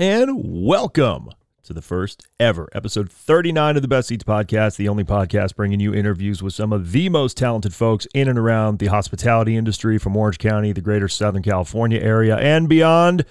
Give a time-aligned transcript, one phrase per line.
[0.00, 1.28] And welcome
[1.62, 5.78] to the first ever episode 39 of the Best Ceats podcast, the only podcast bringing
[5.78, 9.98] you interviews with some of the most talented folks in and around the hospitality industry
[9.98, 13.26] from Orange County, the greater Southern California area, and beyond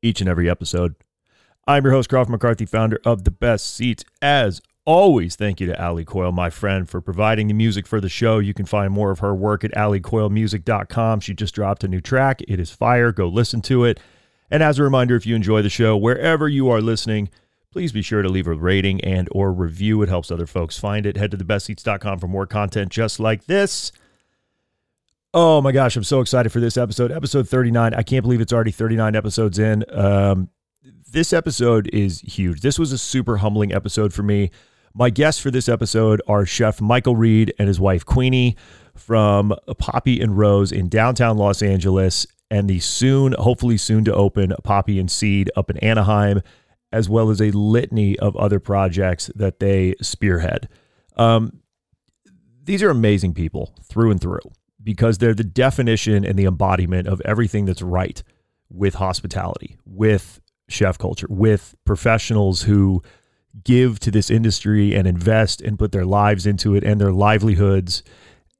[0.00, 0.94] each and every episode.
[1.66, 4.02] I'm your host, Crawford McCarthy, founder of The Best Ceats.
[4.22, 8.08] As always, thank you to Ali Coyle, my friend, for providing the music for the
[8.08, 8.38] show.
[8.38, 11.20] You can find more of her work at alicoilmusic.com.
[11.20, 12.40] She just dropped a new track.
[12.48, 13.12] It is fire.
[13.12, 14.00] Go listen to it.
[14.50, 17.30] And as a reminder, if you enjoy the show, wherever you are listening,
[17.72, 20.02] please be sure to leave a rating and or review.
[20.02, 21.16] It helps other folks find it.
[21.16, 23.92] Head to thebestceats.com for more content just like this.
[25.34, 27.12] Oh my gosh, I'm so excited for this episode.
[27.12, 27.92] Episode 39.
[27.92, 29.84] I can't believe it's already 39 episodes in.
[29.92, 30.48] Um,
[31.12, 32.62] this episode is huge.
[32.62, 34.50] This was a super humbling episode for me.
[34.94, 38.56] My guests for this episode are Chef Michael Reed and his wife Kwini
[38.94, 44.54] from Poppy and Rose in downtown Los Angeles and the soon, hopefully soon to open
[44.62, 46.42] Poppy and Seed up in Anaheim,
[46.92, 50.68] as well as a litany of other projects that they spearhead.
[51.16, 51.60] Um,
[52.62, 54.40] these are amazing people through and through
[54.82, 58.22] because they're the definition and the embodiment of everything that's right
[58.68, 63.02] with hospitality, with chef culture, with professionals who
[63.64, 68.02] give to this industry and invest and put their lives into it and their livelihoods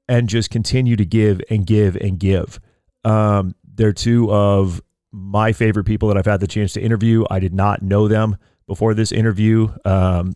[0.07, 2.59] and just continue to give and give and give.
[3.03, 7.23] Um, they're two of my favorite people that I've had the chance to interview.
[7.29, 9.69] I did not know them before this interview.
[9.85, 10.33] Um,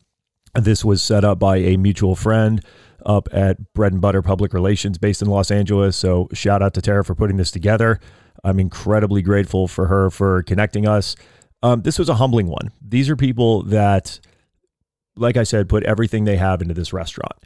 [0.55, 2.63] this was set up by a mutual friend
[3.05, 5.97] up at Bread and Butter Public Relations based in Los Angeles.
[5.97, 7.99] So shout out to Tara for putting this together.
[8.43, 11.15] I'm incredibly grateful for her for connecting us.
[11.63, 12.71] Um, this was a humbling one.
[12.81, 14.19] These are people that,
[15.15, 17.37] like I said, put everything they have into this restaurant.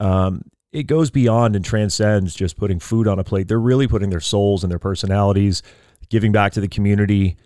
[0.00, 0.42] Um,
[0.72, 3.48] it goes beyond and transcends just putting food on a plate.
[3.48, 5.62] They're really putting their souls and their personalities,
[6.08, 7.36] giving back to the community,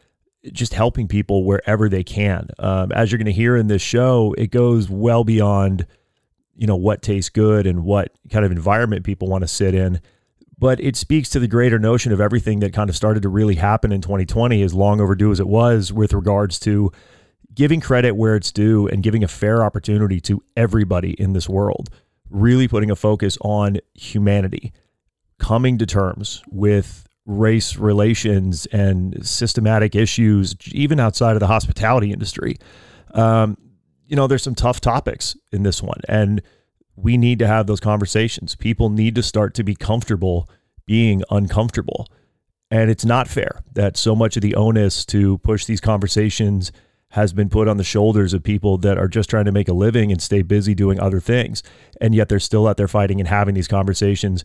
[0.52, 2.48] just helping people wherever they can.
[2.58, 5.86] Um, as you're going to hear in this show, it goes well beyond,
[6.56, 10.00] you know, what tastes good and what kind of environment people want to sit in.
[10.58, 13.56] But it speaks to the greater notion of everything that kind of started to really
[13.56, 16.92] happen in 2020, as long overdue as it was, with regards to
[17.54, 21.90] giving credit where it's due and giving a fair opportunity to everybody in this world
[22.32, 24.72] really putting a focus on humanity,
[25.38, 32.56] coming to terms with race relations and systematic issues, even outside of the hospitality industry.
[33.14, 33.56] Um,
[34.06, 36.42] you know, there's some tough topics in this one, and
[36.96, 38.54] we need to have those conversations.
[38.54, 40.48] People need to start to be comfortable
[40.86, 42.08] being uncomfortable.
[42.70, 46.72] And it's not fair that so much of the onus to push these conversations
[47.12, 49.72] has been put on the shoulders of people that are just trying to make a
[49.74, 51.62] living and stay busy doing other things.
[52.00, 54.44] And yet they're still out there fighting and having these conversations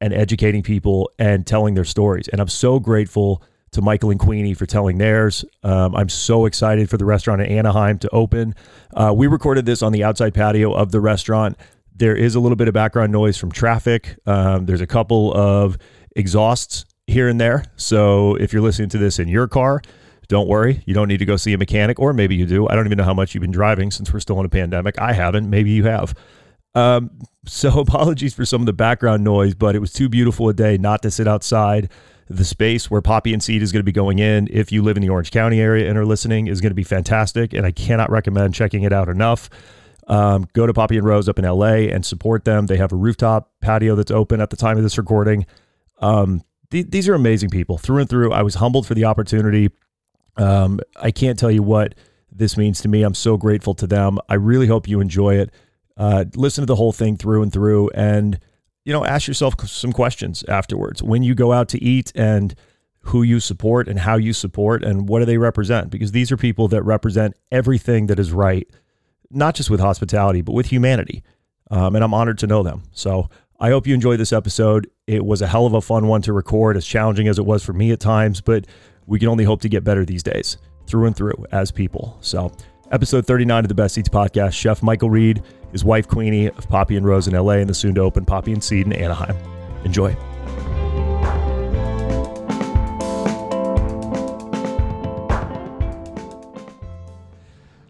[0.00, 2.26] and educating people and telling their stories.
[2.28, 5.44] And I'm so grateful to Michael and Kwini for telling theirs.
[5.62, 8.56] Um, I'm so excited for the restaurant in Anaheim to open.
[8.92, 11.56] Uh, we recorded this on the outside patio of the restaurant.
[11.94, 14.16] There is a little bit of background noise from traffic.
[14.26, 15.78] Um, there's a couple of
[16.16, 17.64] exhausts here and there.
[17.76, 19.82] So if you're listening to this in your car,
[20.28, 22.68] don't worry, you don't need to go see a mechanic, or maybe you do.
[22.68, 24.98] I don't even know how much you've been driving since we're still in a pandemic.
[24.98, 25.48] I haven't.
[25.48, 26.14] Maybe you have.
[26.74, 27.10] Um,
[27.46, 30.76] so apologies for some of the background noise, but it was too beautiful a day
[30.76, 31.90] not to sit outside.
[32.30, 34.98] The space where Poppy and Seed is going to be going in, if you live
[34.98, 37.54] in the Orange County area and are listening, is going to be fantastic.
[37.54, 39.48] And I cannot recommend checking it out enough.
[40.08, 42.66] Um, go to Poppy and Rose up in LA and support them.
[42.66, 45.46] They have a rooftop patio that's open at the time of this recording.
[46.00, 48.32] Um, th- these are amazing people through and through.
[48.32, 49.70] I was humbled for the opportunity.
[50.38, 51.94] Um, I can't tell you what
[52.30, 53.02] this means to me.
[53.02, 54.18] I'm so grateful to them.
[54.28, 55.50] I really hope you enjoy it.
[55.96, 58.38] Uh, listen to the whole thing through and through, and
[58.84, 62.54] you know, ask yourself some questions afterwards when you go out to eat and
[63.08, 66.36] who you support and how you support and what do they represent because these are
[66.36, 68.68] people that represent everything that is right
[69.30, 71.22] not just with hospitality but with humanity
[71.70, 73.28] um, and i'm honored to know them so
[73.60, 76.32] i hope you enjoyed this episode it was a hell of a fun one to
[76.32, 78.66] record as challenging as it was for me at times but
[79.08, 80.58] we can only hope to get better these days.
[80.86, 82.16] through and through as people.
[82.22, 82.50] So,
[82.90, 86.96] episode 39 of the Best Ceats podcast, Chef Michael Reed, his wife Kwini of Poppy
[86.96, 89.36] and Rose in LA, and the soon to open Poppy and Seed in Anaheim.
[89.84, 90.16] Enjoy.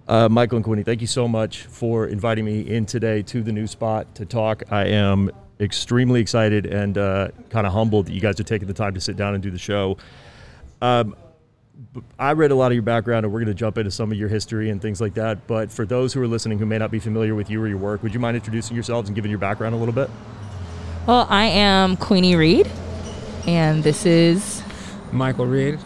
[0.09, 3.53] Uh, Michael and Kwini, thank you so much for inviting me in today to the
[3.53, 4.65] new spot to talk.
[4.73, 5.31] I am
[5.61, 9.00] extremely excited and uh, kind of humbled that you guys are taking the time to
[9.00, 9.97] sit down and do the show.
[10.81, 11.17] Um,
[12.19, 14.19] I read a lot of your background, and we're going to jump into some of
[14.19, 15.47] your history and things like that.
[15.47, 17.79] But for those who are listening who may not be familiar with you or your
[17.79, 20.11] work, would you mind introducing yourselves and giving your background a little bit?
[21.07, 22.69] Well, I am Kwini Reed,
[23.47, 24.63] and this is
[25.13, 25.79] Michael Reed,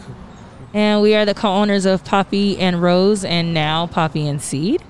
[0.73, 4.83] and we are the co-owners of Poppy and Rose, and now Poppy and Seed.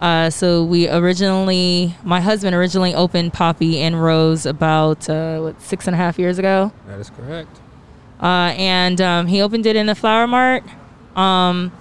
[0.00, 5.86] Uh, so we originally, my husband originally opened Poppy and Rose about uh, what six
[5.86, 6.72] and a half years ago.
[6.86, 7.60] That is correct.
[8.20, 10.64] Uh, and um, he opened it in the Flower Mart.
[11.16, 11.72] Um,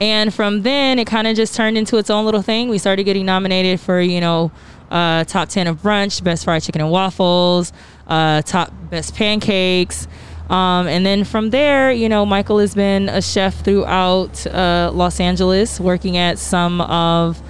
[0.00, 2.68] and from then, it kind of just turned into its own little thing.
[2.68, 4.50] We started getting nominated for, you know,
[4.90, 7.72] uh, top 10 of brunch, best fried chicken and waffles,
[8.06, 10.06] uh, top best pancakes.
[10.50, 15.18] Um, and then from there, you know, Michael has been a chef throughout uh, Los
[15.18, 17.42] Angeles, working at some of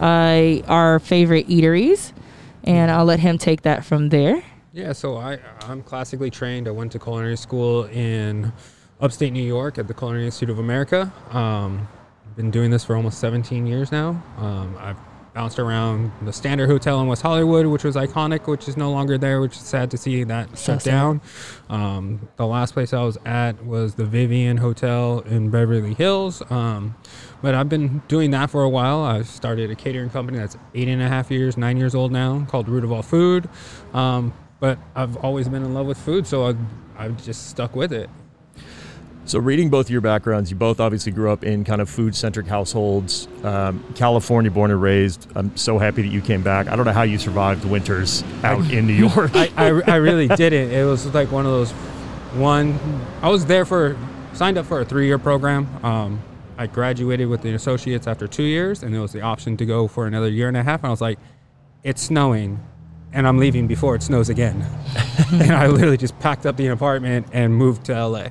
[0.00, 2.12] uh, our favorite eateries.
[2.64, 4.42] And I'll let him take that from there.
[4.72, 6.68] Yeah, so I, I'm classically trained.
[6.68, 8.52] I went to culinary school in
[9.00, 11.12] upstate New York at the Culinary Institute of America.
[11.30, 11.88] Um,
[12.36, 14.22] been doing this for almost 17 years now.
[14.38, 14.96] Um, I've
[15.34, 19.18] bounced around the Standard Hotel in West Hollywood, which was iconic, which is no longer
[19.18, 20.90] there, which is sad to see that So shut sad.
[20.90, 21.20] down.
[21.68, 26.42] Um, the last place I was at was the Vivian Hotel in Beverly Hills.
[26.50, 26.94] Um,
[27.42, 29.00] but I've been doing that for a while.
[29.02, 32.44] I started a catering company that's eight and a half years, nine years old now,
[32.48, 33.48] called Root of All Food.
[33.92, 36.54] Um, but I've always been in love with food, so I,
[36.96, 38.08] I've just stuck with it.
[39.24, 42.16] So, reading both of your backgrounds, you both obviously grew up in kind of food
[42.16, 45.28] centric households, um, California born and raised.
[45.36, 46.68] I'm so happy that you came back.
[46.68, 49.30] I don't know how you survived winters out in New York.
[49.34, 50.72] I, I, I really didn't.
[50.72, 51.70] It was like one of those
[52.32, 52.78] one.
[53.22, 53.96] I was there for
[54.32, 55.68] signed up for a three year program.
[55.84, 56.20] Um,
[56.58, 59.86] I graduated with the associates after two years, and there was the option to go
[59.86, 60.80] for another year and a half.
[60.80, 61.18] And I was like,
[61.84, 62.58] "It's snowing,
[63.12, 64.64] and I'm leaving before it snows again."
[65.32, 68.28] and I literally just packed up the apartment and moved to LA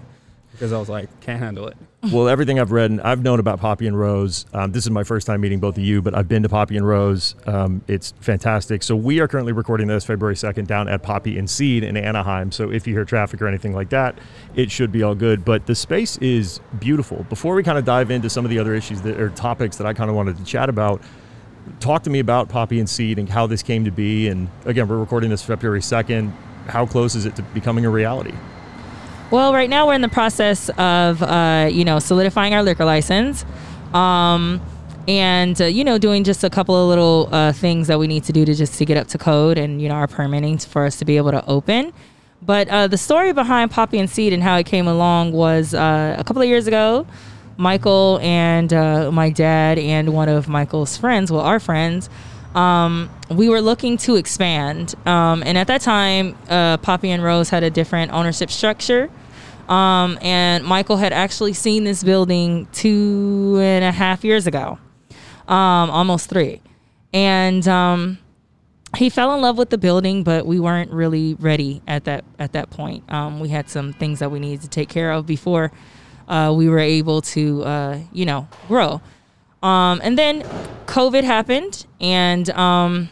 [0.52, 3.60] because I was like, "Can't handle it." well, everything I've read and I've known about
[3.60, 4.46] Poppy and Rose.
[4.54, 6.78] Um, this is my first time meeting both of you, but I've been to Poppy
[6.78, 7.36] and Rose.
[7.46, 8.84] Um, it's fantastic.
[8.84, 12.52] So we are currently recording this February 2nd down at Poppy and Seed in Anaheim.
[12.52, 14.18] So if you hear traffic or anything like that,
[14.56, 15.44] it should be all good.
[15.44, 17.26] But the space is beautiful.
[17.28, 19.86] Before we kind of dive into some of the other issues that or topics that
[19.86, 21.02] I kind of wanted to chat about,
[21.80, 24.28] talk to me about Poppy and Seed and how this came to be.
[24.28, 26.32] And again, we're recording this February 2nd.
[26.68, 28.34] How close is it to becoming a reality?
[29.32, 33.46] Well, right now we're in the process of, uh, you know, solidifying our liquor license,
[33.94, 34.60] um,
[35.08, 38.24] and uh, you know, doing just a couple of little uh, things that we need
[38.26, 40.86] to do to just to get up to code and you know our permitting for
[40.86, 41.94] us to be able to open.
[42.42, 46.16] But uh, the story behind Poppy and Seed and how it came along was uh,
[46.18, 47.06] a couple of years ago.
[47.60, 52.10] Michael and uh, my dad and one of Michael's friends, well, our friends,
[52.56, 54.96] um, we were looking to expand.
[55.06, 59.10] Um, and at that time, uh, Poppy and Rose had a different ownership structure.
[59.68, 64.80] Um, and Michael had actually seen this building two and a half years ago,
[65.50, 66.62] um, almost three.
[67.14, 68.20] And um,
[68.96, 72.54] he fell in love with the building, but we weren't really ready at that at
[72.54, 73.04] that point.
[73.12, 75.74] Um, we had some things that we needed to take care of before
[76.30, 79.02] uh, we were able to, uh, you know, grow.
[79.62, 80.44] Um, and then
[80.86, 83.10] COVID happened, and um,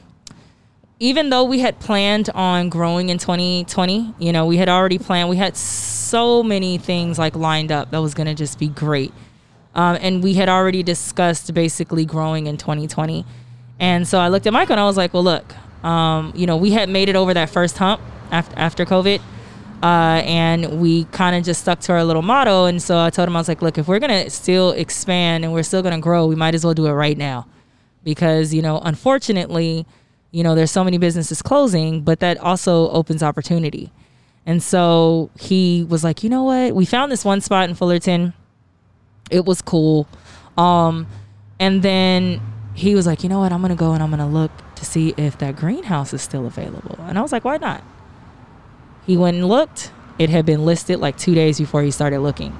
[0.99, 5.29] even though we had planned on growing in 2020, you know, we had already planned.
[5.29, 9.11] We had so many things like lined up that was going to just be great,
[9.75, 13.25] um, and we had already discussed basically growing in 2020.
[13.79, 16.55] And so I looked at Michael and I was like, "Well, look, um, you know,
[16.55, 17.99] we had made it over that first hump
[18.31, 19.19] after after COVID."
[19.83, 22.65] Uh, and we kind of just stuck to our little motto.
[22.65, 25.53] And so I told him, I was like, look, if we're gonna still expand and
[25.53, 27.47] we're still gonna grow, we might as well do it right now,
[28.03, 29.85] because you know, unfortunately,
[30.31, 33.91] you know, there's so many businesses closing, but that also opens opportunity.
[34.45, 36.73] And so he was like, you know what?
[36.73, 38.33] We found this one spot in Fullerton.
[39.29, 40.07] It was cool.
[40.57, 41.05] Um,
[41.59, 42.41] and then
[42.73, 43.51] he was like, you know what?
[43.51, 46.97] I'm gonna go and I'm gonna look to see if that greenhouse is still available.
[46.99, 47.83] And I was like, why not?
[49.07, 49.91] He went and looked.
[50.19, 52.55] It had been listed like two days before he started looking.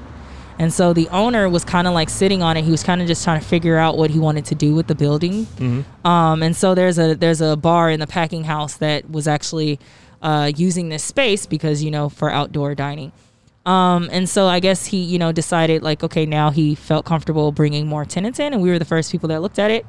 [0.59, 2.63] And so the owner was kind of like sitting on it.
[2.63, 4.87] He was kind of just trying to figure out what he wanted to do with
[4.87, 5.45] the building.
[6.03, 9.79] Um, and so there's a there's a bar in the packing house that was actually
[10.23, 13.11] uh, using this space because you know for outdoor dining.
[13.67, 17.51] Um, and so I guess he, you know, decided like, okay, now he felt comfortable
[17.51, 19.85] bringing more tenants in, and we were the first people that looked at it.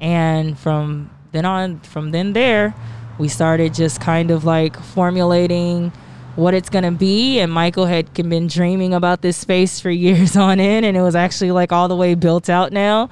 [0.00, 2.74] And from then on, from then there,
[3.18, 5.92] we started just kind of like formulating
[6.36, 7.38] what it's gonna be.
[7.38, 11.14] And Michael had been dreaming about this space for years on end, and it was
[11.14, 13.08] actually like all the way built out now.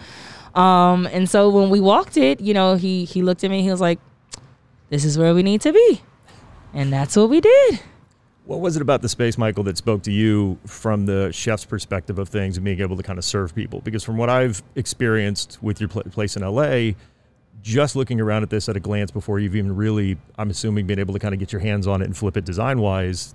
[0.54, 3.70] Um, and so when we walked it, you know, he he looked at me, he
[3.70, 3.98] was like,
[4.90, 6.02] "This is where we need to be,"
[6.74, 7.80] and that's what we did.
[8.44, 12.18] What was it about the space, Michael, that spoke to you from the chef's perspective
[12.18, 13.80] of things and being able to kind of serve people?
[13.80, 16.94] Because from what I've experienced with your pl- place in LA,
[17.60, 20.98] just looking around at this at a glance before you've even really, I'm assuming, been
[20.98, 23.34] able to kind of get your hands on it and flip it design wise,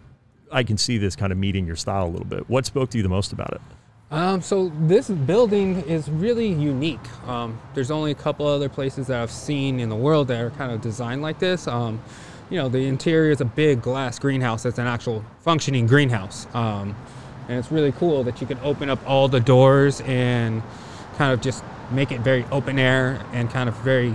[0.52, 2.50] I can see this kind of meeting your style a little bit.
[2.50, 3.62] What spoke to you the most about it?
[4.10, 7.00] Um, so this building is really unique.
[7.28, 10.50] Um, there's only a couple other places that I've seen in the world that are
[10.52, 11.68] kind of designed like this.
[11.68, 12.02] Um,
[12.50, 16.48] you know, the interior is a big glass greenhouse that's an actual functioning greenhouse.
[16.54, 16.96] Um,
[17.50, 20.64] and it's really cool that you can open up all the doors and
[21.18, 24.14] kind of just make it very open air and kind of very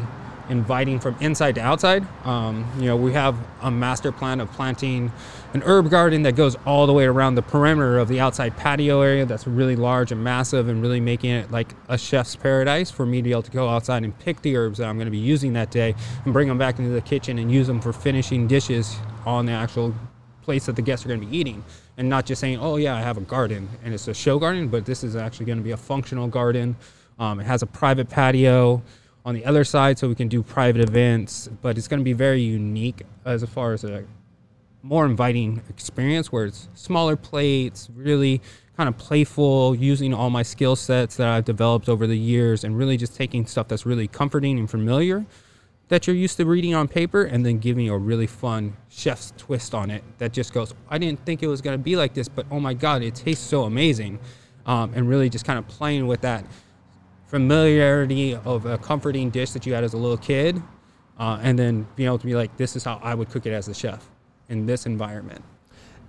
[0.49, 2.07] inviting from inside to outside.
[2.27, 5.13] Um, you know, we have a master plan of planting
[5.55, 9.03] an herb garden that goes all the way around the perimeter of the outside patio
[9.03, 13.07] area that's really large and massive and really making it like a chef's paradise for
[13.07, 15.13] me to be able to go outside and pick the herbs that I'm going to
[15.13, 17.93] be using that day and bring them back into the kitchen and use them for
[17.93, 19.95] finishing dishes on the actual
[20.43, 21.63] place that the guests are going to be eating
[21.97, 24.69] and not just saying, oh, yeah, I have a garden and it's a show garden,
[24.69, 26.77] but this is actually going to be a functional garden.
[27.23, 28.83] Um, it has a private patio
[29.25, 32.15] on the other side so we can do private events, but it's going to be
[32.15, 34.05] very unique as far as a
[34.83, 38.43] more inviting experience where it's smaller plates, really
[38.77, 42.77] kind of playful, using all my skill sets that I've developed over the years and
[42.77, 45.25] really just taking stuff that's really comforting and familiar
[45.91, 49.75] that you're used to reading on paper and then giving a really fun chef's twist
[49.75, 52.29] on it that just goes, I didn't think it was going to be like this,
[52.29, 54.19] but oh my God, it tastes so amazing.
[54.67, 56.45] Um, and really just kind of playing with that
[57.33, 60.63] familiarity of a comforting dish that you had as a little kid.
[61.19, 63.53] Uh, and then being able to be like, this is how I would cook it
[63.53, 64.07] as a chef
[64.51, 65.43] in this environment.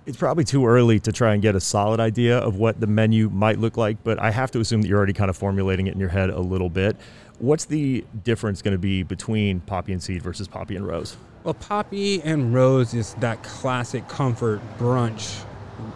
[0.04, 3.30] It's probably too early to try and get a solid idea of what the menu
[3.30, 5.94] might look like, but I have to assume that you're already kind of formulating it
[5.94, 6.94] in your head a little bit.
[7.38, 11.16] What's the difference going to be between Poppy and Seed versus Poppy and Rose?
[11.42, 15.42] Well, Poppy and Rose is that classic comfort brunch,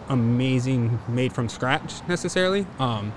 [0.07, 2.65] amazing, made from scratch necessarily.
[2.79, 3.13] Um,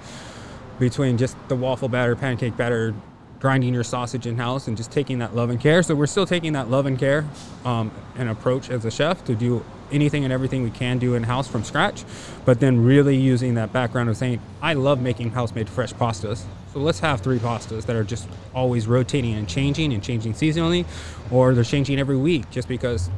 [0.78, 2.94] between just the waffle batter, pancake batter,
[3.42, 5.82] grinding your sausage in house and just taking that love and care.
[5.82, 7.26] So we're still taking that love and care
[7.64, 11.24] um, and approach as a chef to do anything and everything we can do in
[11.24, 12.04] house from scratch,
[12.44, 16.44] but then really using that background of saying, I love making house made fresh pastas.
[16.72, 20.86] So let's have three pastas that are just always rotating and changing and changing seasonally,
[21.30, 23.10] or they're changing every week just because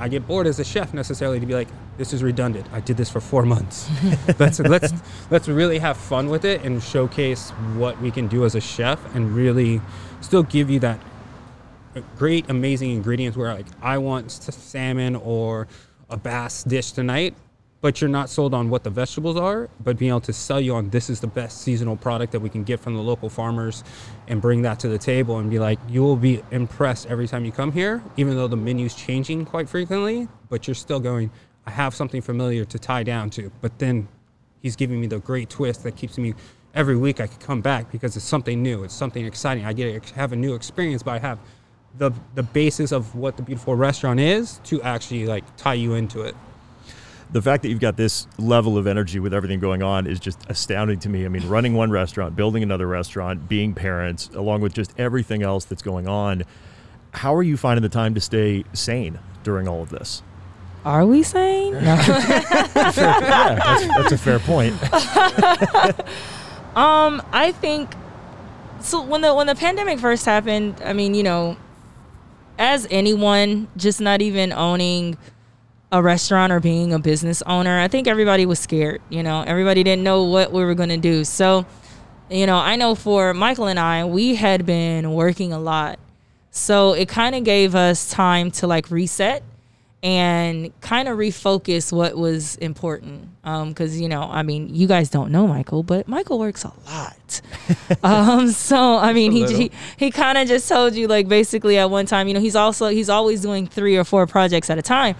[0.00, 2.66] I get bored as a chef necessarily to be like, this is redundant.
[2.72, 3.90] I did this for four months.
[4.38, 4.94] let's let's
[5.30, 8.98] let's really have fun with it and showcase what we can do as a chef
[9.14, 9.82] and really
[10.22, 10.98] still give you that
[11.94, 15.68] uh, great amazing ingredients where like I want salmon or
[16.08, 17.34] a bass dish tonight
[17.80, 20.74] but you're not sold on what the vegetables are, but being able to sell you
[20.74, 23.82] on this is the best seasonal product that we can get from the local farmers
[24.28, 27.44] and bring that to the table and be like, you will be impressed every time
[27.44, 31.30] you come here, even though the menu's changing quite frequently, but you're still going,
[31.66, 33.50] I have something familiar to tie down to.
[33.62, 34.08] But then
[34.60, 36.34] he's giving me the great twist that keeps me
[36.74, 39.64] every week I could come back because it's something new, it's something exciting.
[39.64, 41.38] I get to have a new experience, but I have
[41.98, 46.20] the the basis of what the beautiful restaurant is to actually like tie you into
[46.20, 46.36] it
[47.32, 50.38] the fact that you've got this level of energy with everything going on is just
[50.48, 51.24] astounding to me.
[51.24, 55.64] I mean, running one restaurant, building another restaurant, being parents, along with just everything else
[55.64, 56.42] that's going on.
[57.12, 60.22] How are you finding the time to stay sane during all of this?
[60.84, 61.74] Are we sane?
[61.74, 61.80] No.
[61.84, 64.72] yeah, that's, that's a fair point.
[66.76, 67.90] um, I think
[68.80, 69.02] so.
[69.02, 71.58] When the when the pandemic first happened, I mean, you know,
[72.58, 75.18] as anyone, just not even owning
[75.92, 79.02] a restaurant or being a business owner, I think everybody was scared.
[79.08, 81.24] You know, everybody didn't know what we were going to do.
[81.24, 81.66] So,
[82.30, 85.98] you know, I know for Michael and I, we had been working a lot.
[86.50, 89.42] So it kind of gave us time to like reset
[90.02, 93.28] and kind of refocus what was important.
[93.42, 96.72] Because, um, you know, I mean, you guys don't know Michael, but Michael works a
[96.86, 97.40] lot.
[98.02, 101.90] um, so, I mean, he, he, he kind of just told you, like, basically at
[101.90, 104.82] one time, you know, he's also, he's always doing three or four projects at a
[104.82, 105.16] time.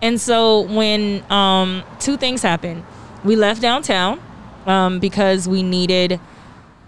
[0.00, 2.84] And so when um, two things happened,
[3.24, 4.20] we left downtown
[4.66, 6.20] um, because we needed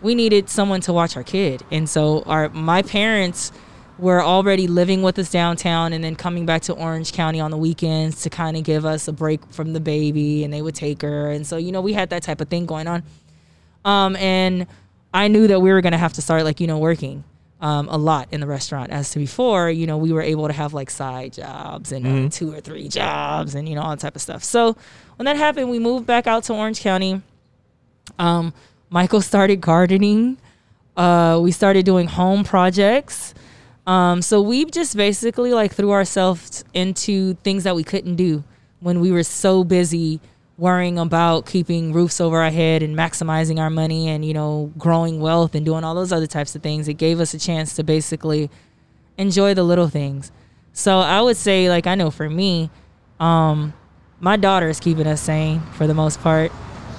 [0.03, 3.53] we needed someone to watch our kid, and so our my parents
[3.99, 7.57] were already living with us downtown and then coming back to Orange County on the
[7.59, 11.03] weekends to kind of give us a break from the baby and they would take
[11.03, 11.31] her.
[11.31, 13.03] And so, you know, we had that type of thing going on.
[13.85, 14.67] Um, and
[15.13, 17.25] I knew that we were going to have to start like, you know, working
[17.61, 18.91] um, a lot in the restaurant.
[18.91, 22.29] As to before, you know, we were able to have like side jobs and uh,
[22.31, 24.43] two or three jobs and, you know, all that type of stuff.
[24.45, 24.77] So
[25.17, 27.21] when that happened, we moved back out to Orange County.
[28.19, 28.53] Um,
[28.89, 30.39] Michael started gardening.
[30.97, 33.35] Uh, we started doing home projects.
[33.87, 38.45] Um, so we just basically like threw ourselves into things that we couldn't do
[38.81, 40.21] when we were so busy
[40.61, 45.19] worrying about keeping roofs over our head and maximizing our money and you know growing
[45.19, 46.87] wealth and doing all those other types of things.
[46.87, 48.51] It gave us a chance to basically
[49.17, 50.31] enjoy the little things.
[50.75, 52.71] So I would say like I know for me,
[53.19, 53.73] um,
[54.21, 56.53] my daughter is keeping us sane for the most part.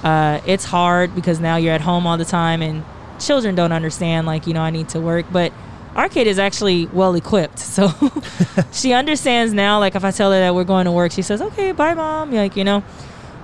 [0.03, 2.84] Uh, it's hard because now you're at home all the time and
[3.20, 5.53] children don't understand like you know I need to work, but
[5.96, 7.60] our kid is actually well equipped.
[7.72, 7.94] So
[8.74, 9.80] she understands now.
[9.80, 12.34] Like if I tell her that we're going to work, she says, "Okay, bye, mom."
[12.34, 12.84] Like you know.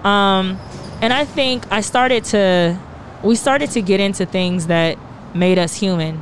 [0.07, 0.57] Um,
[1.01, 2.79] and I think I started to,
[3.23, 4.97] we started to get into things that
[5.35, 6.21] made us human.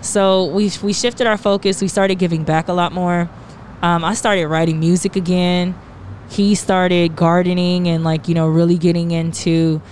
[0.00, 1.82] So we we shifted our focus.
[1.82, 3.28] We started giving back a lot more.
[3.82, 5.74] Um, I started writing music again.
[6.28, 9.82] He started gardening and like you know really getting into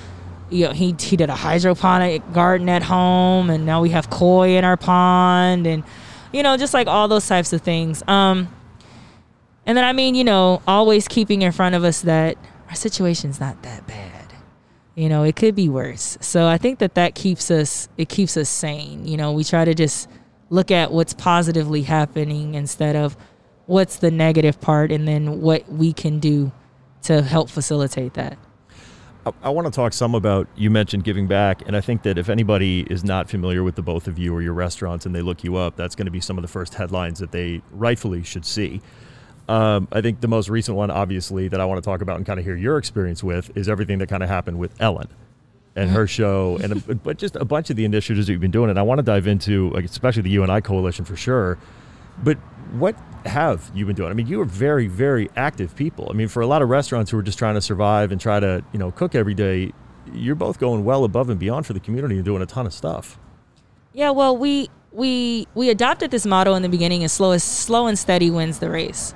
[0.51, 4.57] you know, he he did a hydroponic garden at home, and now we have koi
[4.57, 5.83] in our pond, and
[6.33, 8.03] you know, just like all those types of things.
[8.07, 8.49] Um,
[9.67, 12.37] and then I mean, you know, always keeping in front of us that
[12.75, 14.33] our situation's not that bad.
[14.97, 16.19] You know, it could be worse.
[16.21, 19.07] So I think that that keeps us it keeps us sane.
[19.07, 20.09] You know, we try to just
[20.51, 23.17] look at what's positively happening instead of
[23.67, 26.51] what's the negative part, and then what we can do
[27.03, 28.39] to help facilitate that.
[29.25, 32.19] I, I want to talk some about you mentioned giving back, and I think that
[32.19, 35.23] if anybody is not familiar with the both of you or your restaurants and they
[35.23, 38.25] look you up, that's going to be some of the first headlines that they rightfully
[38.25, 38.83] should see.
[39.49, 42.25] Um, I think the most recent one, obviously, that I want to talk about and
[42.25, 45.09] kind of hear your experience with is everything that kind of happened with Ellen
[45.77, 48.51] and her show, and a, but just a bunch of the initiatives that you've been
[48.51, 48.71] doing.
[48.71, 51.59] And I want to dive into, like, especially the UNI coalition for sure.
[52.23, 52.39] But
[52.73, 54.11] what have you been doing?
[54.11, 56.09] I mean, you are very, very active people.
[56.11, 58.39] I mean, for a lot of restaurants who are just trying to survive and try
[58.41, 59.73] to, you know, cook every day,
[60.13, 62.73] you're both going well above and beyond for the community and doing a ton of
[62.73, 63.19] stuff.
[63.93, 67.87] Yeah, well, we we we adopted this motto in the beginning: "As slow as slow
[67.87, 69.15] and steady wins the race."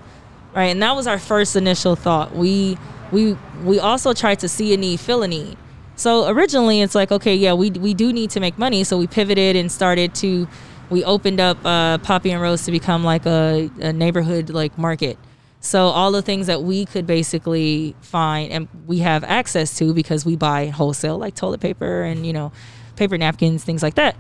[0.59, 0.67] Right?
[0.67, 2.35] And that was our first initial thought.
[2.35, 2.77] We
[3.13, 5.57] we we also tried to see a need, fill a need.
[5.95, 9.07] So originally, it's like, okay, yeah, we we do need to make money, so we
[9.07, 10.49] pivoted and started to.
[10.91, 15.19] We opened up uh, Poppy and Rose to become like a, a neighborhood like market.
[15.61, 20.25] So all the things that we could basically find and we have access to because
[20.25, 22.53] we buy wholesale like toilet paper and you know
[22.97, 24.17] paper napkins things like that.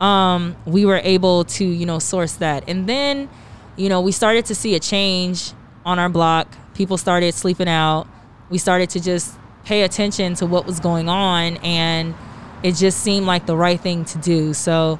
[0.00, 3.28] Um, we were able to you know source that and then
[3.76, 5.52] you know we started to see a change
[5.86, 6.48] on our block.
[6.74, 8.06] People started sleeping out.
[8.50, 12.14] We started to just pay attention to what was going on, and
[12.62, 14.52] it just seemed like the right thing to do.
[14.52, 14.98] So,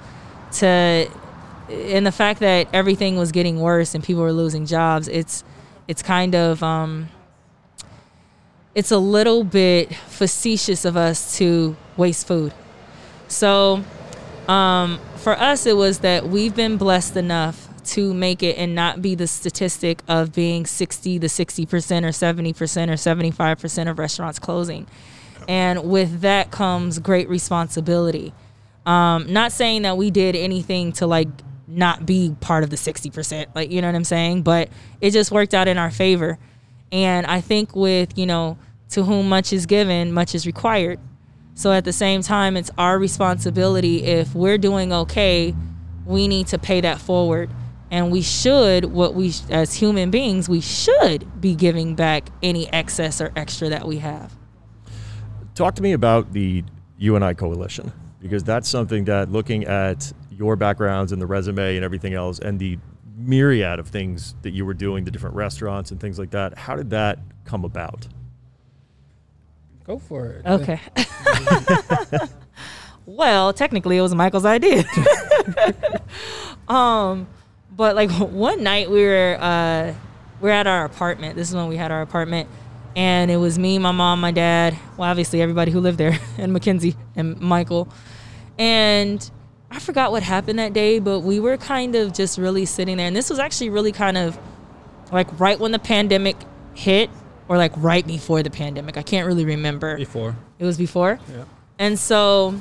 [0.52, 1.10] to
[1.68, 5.44] and the fact that everything was getting worse and people were losing jobs, it's
[5.88, 7.08] it's kind of um,
[8.74, 12.54] it's a little bit facetious of us to waste food.
[13.28, 13.84] So,
[14.46, 19.02] um, for us, it was that we've been blessed enough to make it and not
[19.02, 22.54] be the statistic of being 60 to 60% or 70%
[22.88, 24.86] or 75% of restaurants closing.
[25.48, 28.32] And with that comes great responsibility.
[28.84, 31.28] Um, not saying that we did anything to like
[31.68, 34.42] not be part of the 60%, like, you know what I'm saying?
[34.42, 34.68] But
[35.00, 36.38] it just worked out in our favor.
[36.92, 38.58] And I think with, you know,
[38.90, 41.00] to whom much is given, much is required.
[41.54, 45.54] So at the same time, it's our responsibility if we're doing okay,
[46.04, 47.50] we need to pay that forward
[47.90, 53.20] and we should what we as human beings we should be giving back any excess
[53.20, 54.34] or extra that we have.
[55.54, 56.64] Talk to me about the
[56.98, 62.14] uni coalition because that's something that looking at your backgrounds and the resume and everything
[62.14, 62.78] else and the
[63.16, 66.76] myriad of things that you were doing the different restaurants and things like that how
[66.76, 68.06] did that come about?
[69.84, 70.46] Go for it.
[70.46, 70.80] Okay.
[73.08, 74.84] Well technically it was michael's idea.
[76.68, 77.28] Um
[77.76, 79.94] but like one night we were uh,
[80.40, 81.36] we are at our apartment.
[81.36, 82.48] This is when we had our apartment,
[82.94, 84.76] and it was me, my mom, my dad.
[84.96, 87.88] Well, obviously everybody who lived there, and Mackenzie and Michael,
[88.58, 89.30] and
[89.70, 93.06] I forgot what happened that day, but we were kind of just really sitting there,
[93.06, 94.38] and this was actually really kind of
[95.12, 96.36] like right when the pandemic
[96.74, 97.10] hit,
[97.48, 98.96] or like right before the pandemic.
[98.96, 99.96] I can't really remember.
[99.96, 100.36] Before.
[100.58, 101.20] It was before.
[101.30, 101.44] Yeah.
[101.78, 102.54] And so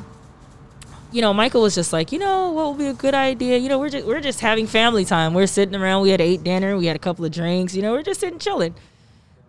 [1.16, 3.58] you know, Michael was just like, you know, what would be a good idea?
[3.58, 5.34] You know, we're just we're just having family time.
[5.34, 6.02] We're sitting around.
[6.02, 6.76] We had ate dinner.
[6.76, 7.74] We had a couple of drinks.
[7.74, 8.76] You know, we're just sitting chilling.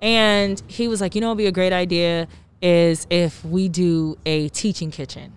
[0.01, 2.29] And he was like, you know, it'd be a great idea
[2.63, 5.33] is if we do a teaching kitchen.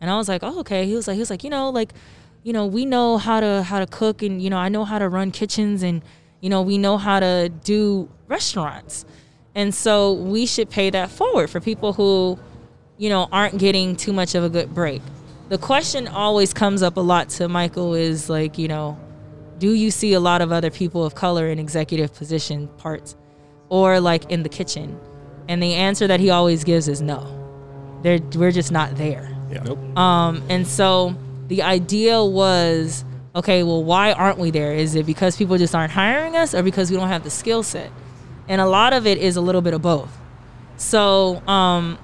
[0.00, 0.86] And I was like, oh, okay.
[0.86, 1.92] He was like, he was like, you know, like,
[2.42, 4.98] you know, we know how to how to cook, and you know, I know how
[4.98, 6.02] to run kitchens, and
[6.40, 9.04] you know, we know how to do restaurants,
[9.54, 12.40] and so we should pay that forward for people who,
[12.98, 15.00] you know, aren't getting too much of a good break.
[15.50, 18.96] The question always comes up a lot to Michael is like, you know,
[19.58, 23.16] do you see a lot of other people of color in executive position parts,
[23.68, 24.96] or like in the kitchen?
[25.48, 27.98] And the answer that he always gives is no.
[28.02, 29.36] They're, we're just not there.
[29.50, 29.64] Yeah.
[29.64, 29.98] Nope.
[29.98, 31.16] Um, and so
[31.48, 34.72] the idea was, okay, well, why aren't we there?
[34.72, 37.64] Is it because people just aren't hiring us, or because we don't have the skill
[37.64, 37.90] set?
[38.46, 40.16] And a lot of it is a little bit of both.
[40.76, 41.98] So, um,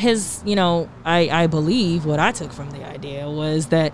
[0.00, 3.92] his, you know, I, I believe what I took from the idea was that,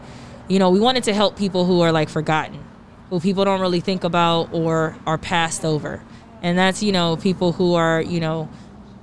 [0.48, 2.64] you know, we wanted to help people who are like forgotten,
[3.10, 6.02] who people don't really think about or are passed over.
[6.42, 8.48] And that's, you know, people who are, you know,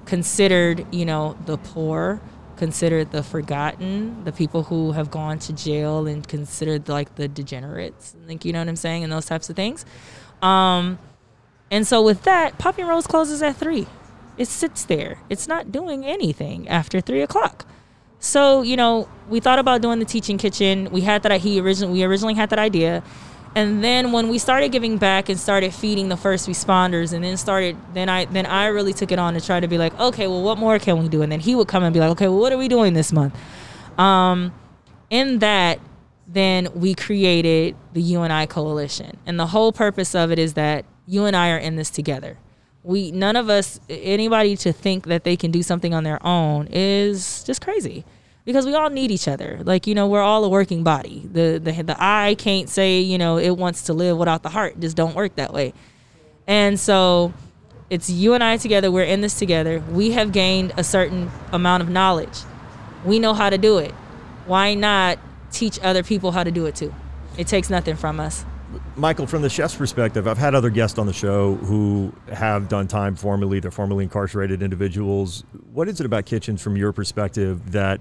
[0.06, 2.22] considered, you know, the poor,
[2.58, 8.16] considered the forgotten, the people who have gone to jail and considered like the degenerates,
[8.28, 9.86] like you know what I'm saying, and those types of things.
[10.42, 11.00] Um,
[11.72, 13.88] and so with that, Poppy Rose closes at three.
[14.38, 15.20] It sits there.
[15.30, 17.66] It's not doing anything after three o'clock.
[18.20, 20.90] So you know, we thought about doing the teaching kitchen.
[20.92, 21.42] We had that.
[21.42, 23.04] He originally we originally had that idea,
[23.56, 27.38] and then when we started giving back and started feeding the first responders and then
[27.38, 30.28] started then i then i really took it on to try to be like okay
[30.28, 32.28] well what more can we do and then he would come and be like okay
[32.28, 33.38] well what are we doing this month
[34.00, 34.52] um,
[35.10, 35.80] in that
[36.28, 40.54] then we created the you and i coalition and the whole purpose of it is
[40.54, 42.38] that you and i are in this together
[42.84, 46.68] we none of us anybody to think that they can do something on their own
[46.72, 48.04] is just crazy
[48.46, 49.60] because we all need each other.
[49.64, 51.28] Like you know, we're all a working body.
[51.32, 54.80] The the the eye can't say you know it wants to live without the heart.
[54.80, 55.74] Just don't work that way.
[56.46, 57.34] And so,
[57.90, 58.92] it's you and I together.
[58.92, 59.80] We're in this together.
[59.92, 62.40] We have gained a certain amount of knowledge.
[63.06, 63.92] We know how to do it.
[64.46, 65.20] Why not
[65.52, 66.94] teach other people how to do it too?
[67.38, 68.46] It takes nothing from us.
[68.96, 72.88] Michael, from the chef's perspective, I've had other guests on the show who have done
[72.88, 73.60] time formerly.
[73.60, 75.44] They're formerly incarcerated individuals.
[75.72, 78.00] What is it about kitchens, from your perspective, that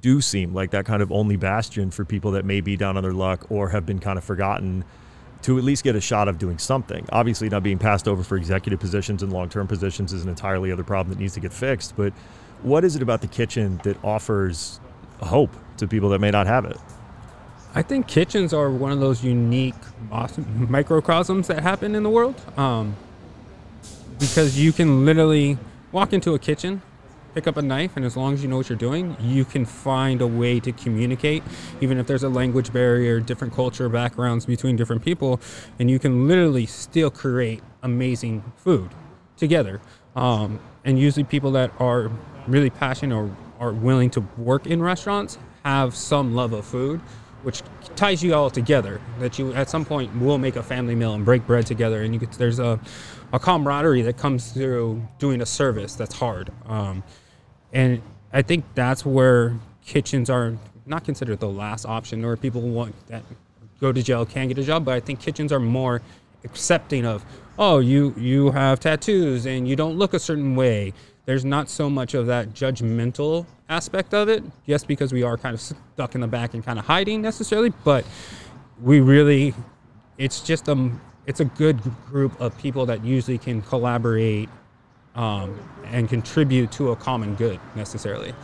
[0.00, 3.02] do seem like that kind of only bastion for people that may be down on
[3.02, 4.84] their luck or have been kind of forgotten
[5.42, 7.06] to at least get a shot of doing something.
[7.10, 10.70] Obviously, not being passed over for executive positions and long term positions is an entirely
[10.70, 11.96] other problem that needs to get fixed.
[11.96, 12.12] But
[12.60, 14.78] what is it about the kitchen that offers
[15.20, 16.76] hope to people that may not have it?
[17.74, 19.74] I think kitchens are one of those unique
[20.56, 22.94] microcosms that happen in the world um,
[24.18, 25.58] because you can literally
[25.92, 26.82] walk into a kitchen
[27.34, 29.64] pick up a knife, and as long as you know what you're doing, you can
[29.64, 31.42] find a way to communicate,
[31.80, 35.40] even if there's a language barrier, different culture backgrounds between different people,
[35.78, 38.88] and you can literally still create amazing food
[39.36, 39.80] together.
[40.14, 42.10] Um, and usually, people that are
[42.46, 47.00] really passionate or are willing to work in restaurants have some love of food
[47.44, 47.62] which
[47.94, 49.00] ties you all together.
[49.20, 52.12] That you at some point will make a family meal and break bread together, and
[52.14, 52.80] you there's a,
[53.32, 56.50] a camaraderie that comes through doing a service that's hard.
[56.66, 57.04] Um,
[57.72, 58.02] and
[58.32, 60.54] I think that's where kitchens are
[60.86, 63.22] not considered the last option, or people want that
[63.80, 64.84] go to jail can get a job.
[64.84, 66.02] But I think kitchens are more
[66.44, 67.24] accepting of,
[67.58, 70.92] oh, you you have tattoos and you don't look a certain way.
[71.26, 74.44] There's not so much of that judgmental aspect of it.
[74.66, 77.72] Yes, because we are kind of stuck in the back and kind of hiding necessarily,
[77.82, 78.04] but
[78.82, 79.54] we really,
[80.18, 80.90] it's just a,
[81.26, 84.50] it's a good group of people that usually can collaborate
[85.14, 88.34] um, and contribute to a common good necessarily.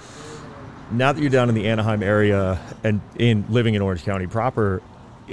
[0.91, 4.83] Now that you're down in the Anaheim area and in living in Orange County proper,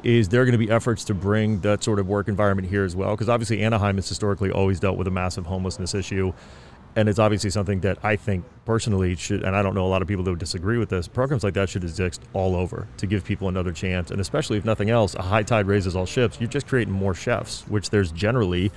[0.03, 2.95] is there going to be efforts to bring that sort of work environment here as
[2.95, 3.11] well?
[3.11, 6.33] Because obviously Anaheim has historically always dealt with a massive homelessness issue,
[6.97, 10.01] and it's obviously something that I think personally should, and I don't know a lot
[10.01, 11.07] of people that would disagree with this.
[11.07, 14.65] Programs like that should exist all over to give people another chance, and especially if
[14.65, 16.39] nothing else, a high tide raises all ships.
[16.41, 18.71] You're just creating more chefs, which there's generally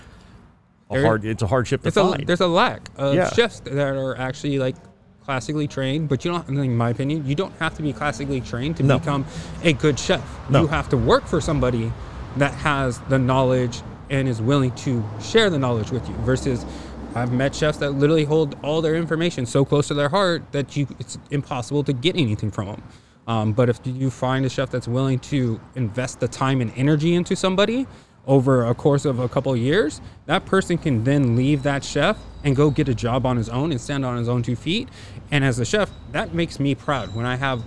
[0.90, 1.24] a hard.
[1.24, 2.22] It's a hardship to find.
[2.22, 3.30] A, there's a lack of Yeah.
[3.30, 4.76] chefs that are actually like
[5.24, 6.46] classically trained, but you don't.
[6.46, 8.98] In my opinion, you don't have to be classically trained to No.
[8.98, 9.24] become
[9.64, 10.22] a good chef.
[10.50, 10.60] No.
[10.62, 11.90] You have to work for somebody
[12.36, 13.80] that has the knowledge
[14.10, 16.14] and is willing to share the knowledge with you.
[16.16, 16.66] Versus,
[17.14, 20.76] I've met chefs that literally hold all their information so close to their heart that
[20.76, 22.82] you it's impossible to get anything from them.
[23.26, 27.14] Um, but if you find a chef that's willing to invest the time and energy
[27.14, 27.86] into somebody
[28.26, 32.16] over a course of a couple of years, that person can then leave that chef
[32.44, 34.88] and go get a job on his own and stand on his own two feet.
[35.30, 37.62] And as a chef, that makes me proud when I have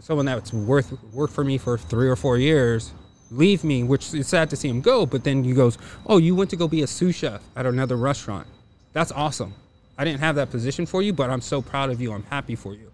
[0.00, 2.92] someone that's worth worked for me for three or four years
[3.30, 5.06] leave me, which is sad to see him go.
[5.06, 7.96] But then he goes, "Oh, you went to go be a sous chef at another
[7.96, 8.46] restaurant.
[8.92, 9.54] That's awesome.
[9.96, 12.12] I didn't have that position for you, but I'm so proud of you.
[12.12, 12.90] I'm happy for you.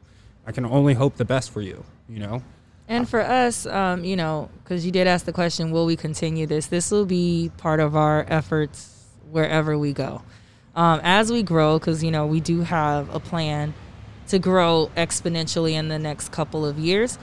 [0.47, 1.85] I can only hope the best for you.
[2.09, 2.42] You know."
[2.87, 6.47] And for us, um, you know, because you did ask the question, will we continue
[6.47, 6.66] this?
[6.66, 10.23] This will be part of our efforts wherever we go.
[10.77, 13.73] Um, as we grow, because, you know, we do have a plan
[14.29, 17.18] to grow exponentially in the next couple of years.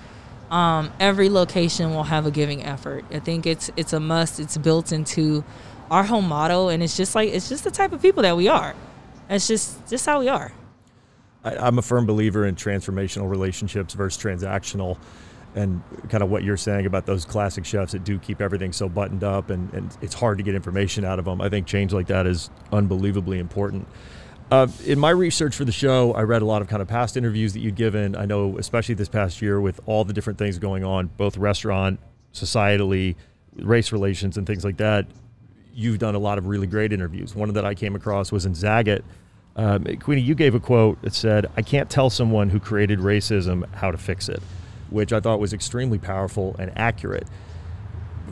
[0.52, 3.06] Um, every location will have a giving effort.
[3.10, 4.40] I think it's it's a must.
[4.40, 5.44] It's built into
[5.90, 8.50] our whole motto, and it's just like it's just the type of people that we
[8.50, 8.76] are.
[9.30, 10.52] It's just just how we are.
[11.46, 14.98] I, I'm a firm believer in transformational relationships versus transactional
[15.56, 18.88] and kind of what you're saying about those classic chefs that do keep everything so
[18.88, 21.42] buttoned up and, and it's hard to get information out of them.
[21.42, 23.88] I think change like that is unbelievably important.
[24.52, 27.16] Uh, in my research for the show, I read a lot of kind of past
[27.16, 28.18] interviews that you'd given.
[28.18, 32.02] I know, especially this past year, with all the different things going on, both restaurant,
[32.34, 33.16] societally,
[33.56, 35.08] race relations, and things like that.
[35.74, 37.34] You've done a lot of really great interviews.
[37.34, 39.04] One that I came across was in Zagat.
[39.56, 43.66] Um, Kwini, you gave a quote that said, "I can't tell someone who created racism
[43.74, 44.44] how to fix it."
[44.92, 47.26] which I thought was extremely powerful and accurate.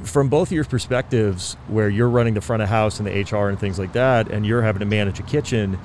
[0.04, 3.50] From both of your perspectives, where you're running the front of house and the HR
[3.50, 5.80] and things like that, and you're having to manage a kitchen,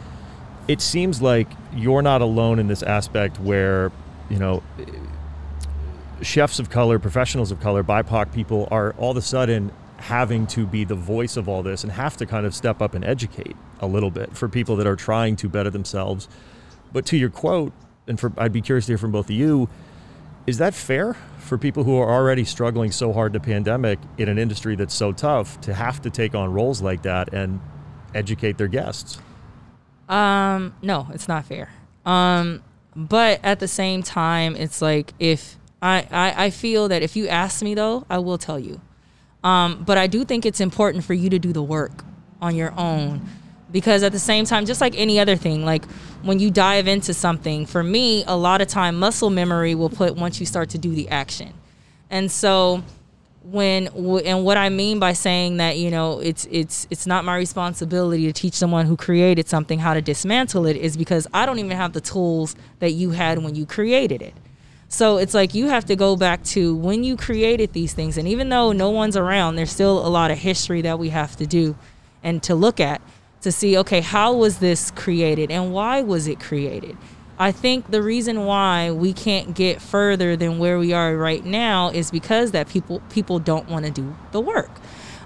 [0.68, 3.92] it seems like you're not alone in this aspect where,
[4.30, 4.62] you know,
[6.22, 10.66] chefs of color, professionals of color, BIPOC people are all of a sudden having to
[10.66, 13.56] be the voice of all this and have to kind of step up and educate
[13.80, 16.28] a little bit for people that are trying to better themselves.
[16.92, 17.72] But to your quote,
[18.06, 19.68] and for I'd be curious to hear from both of you,
[20.46, 24.38] is that fair for people who are already struggling so hard the pandemic in an
[24.38, 27.60] industry that's so tough to have to take on roles like that and
[28.14, 29.18] educate their guests?
[30.08, 31.70] Um, no, it's not fair.
[32.04, 32.62] Um,
[32.94, 37.28] but at the same time, it's like if I, I, I feel that if you
[37.28, 38.80] ask me though, I will tell you.
[39.42, 42.04] Um, but I do think it's important for you to do the work
[42.40, 43.26] on your own
[43.70, 45.84] because at the same time, just like any other thing, like
[46.22, 50.14] when you dive into something, for me, a lot of time muscle memory will put
[50.14, 51.52] once you start to do the action.
[52.08, 52.84] And so
[53.44, 53.88] when
[54.24, 58.26] and what I mean by saying that, you know, it's it's it's not my responsibility
[58.26, 61.76] to teach someone who created something how to dismantle it is because I don't even
[61.76, 64.34] have the tools that you had when you created it.
[64.88, 68.26] So it's like you have to go back to when you created these things and
[68.26, 71.46] even though no one's around, there's still a lot of history that we have to
[71.46, 71.76] do
[72.22, 73.02] and to look at
[73.42, 76.96] to see okay how was this created and why was it created
[77.38, 81.90] i think the reason why we can't get further than where we are right now
[81.90, 84.70] is because that people people don't want to do the work.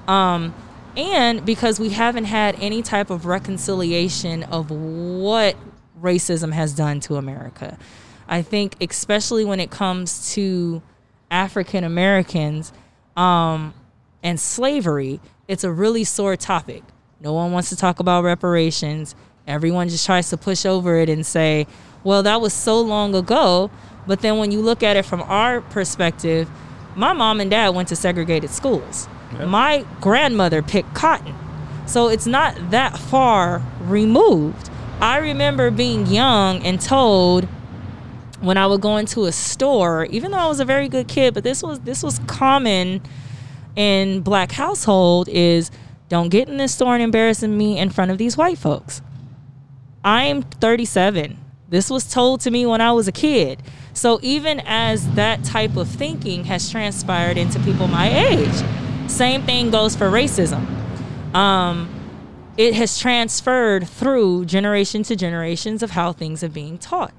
[0.06, 0.54] Um,
[0.96, 5.54] and because we haven't had any type of reconciliation of what
[6.00, 7.78] racism has done to america.
[8.26, 10.82] I think especially when it comes to
[11.30, 12.72] african americans
[13.16, 13.74] um,
[14.22, 16.82] and slavery it's a really sore topic.
[17.20, 19.14] No one wants to talk about reparations.
[19.46, 21.66] Everyone just tries to push over it and say,
[22.04, 23.70] well, that was so long ago.
[24.06, 26.48] But then when you look at it from our perspective,
[26.96, 29.08] my mom and dad went to segregated schools.
[29.32, 29.48] Yep.
[29.48, 31.34] My grandmother picked cotton.
[31.86, 34.70] So it's not that far removed.
[35.00, 37.44] I remember being young and told
[38.40, 41.34] when I would go into a store, even though I was a very good kid,
[41.34, 43.00] but this was this was common
[43.76, 45.70] in black household is
[46.08, 49.02] don't get in this store and embarrassing me in front of these white folks.
[50.04, 51.37] I'm 37.
[51.68, 53.62] This was told to me when I was a kid.
[53.92, 58.64] So even as that type of thinking has transpired into people my age,
[59.10, 60.64] same thing goes for racism.
[61.34, 61.88] Um,
[62.56, 67.14] it has transferred through generation to generations of how things are being taught.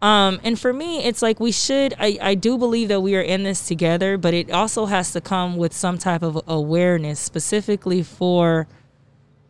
[0.00, 3.20] Um, and for me, it's like we should, I, I do believe that we are
[3.20, 8.02] in this together, but it also has to come with some type of awareness, specifically
[8.02, 8.66] for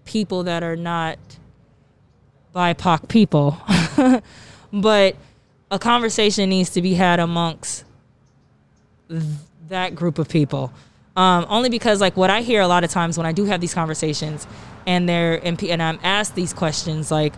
[0.05, 1.19] people that are not
[2.55, 3.57] BIPOC people.
[4.73, 5.17] but
[5.71, 7.85] a conversation needs to be had amongst
[9.09, 9.23] th-
[9.69, 10.73] that group of people.
[11.17, 13.61] Um, only because, like, what I hear a lot of times when I do have
[13.61, 14.47] these conversations
[14.87, 17.35] and they're, and, and I'm asked these questions, like,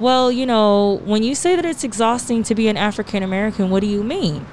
[0.00, 3.80] well, you know, when you say that it's exhausting to be an African American, what
[3.80, 4.44] do you mean?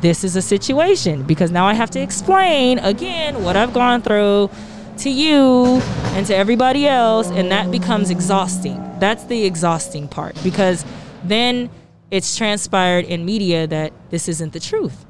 [0.00, 4.50] This is a situation because now I have to explain again what I've gone through
[4.98, 5.80] to you
[6.14, 8.76] and to everybody else, and that becomes exhausting.
[8.98, 10.84] That's the exhausting part because
[11.24, 11.70] then
[12.10, 15.04] it's transpired in media that this isn't the truth.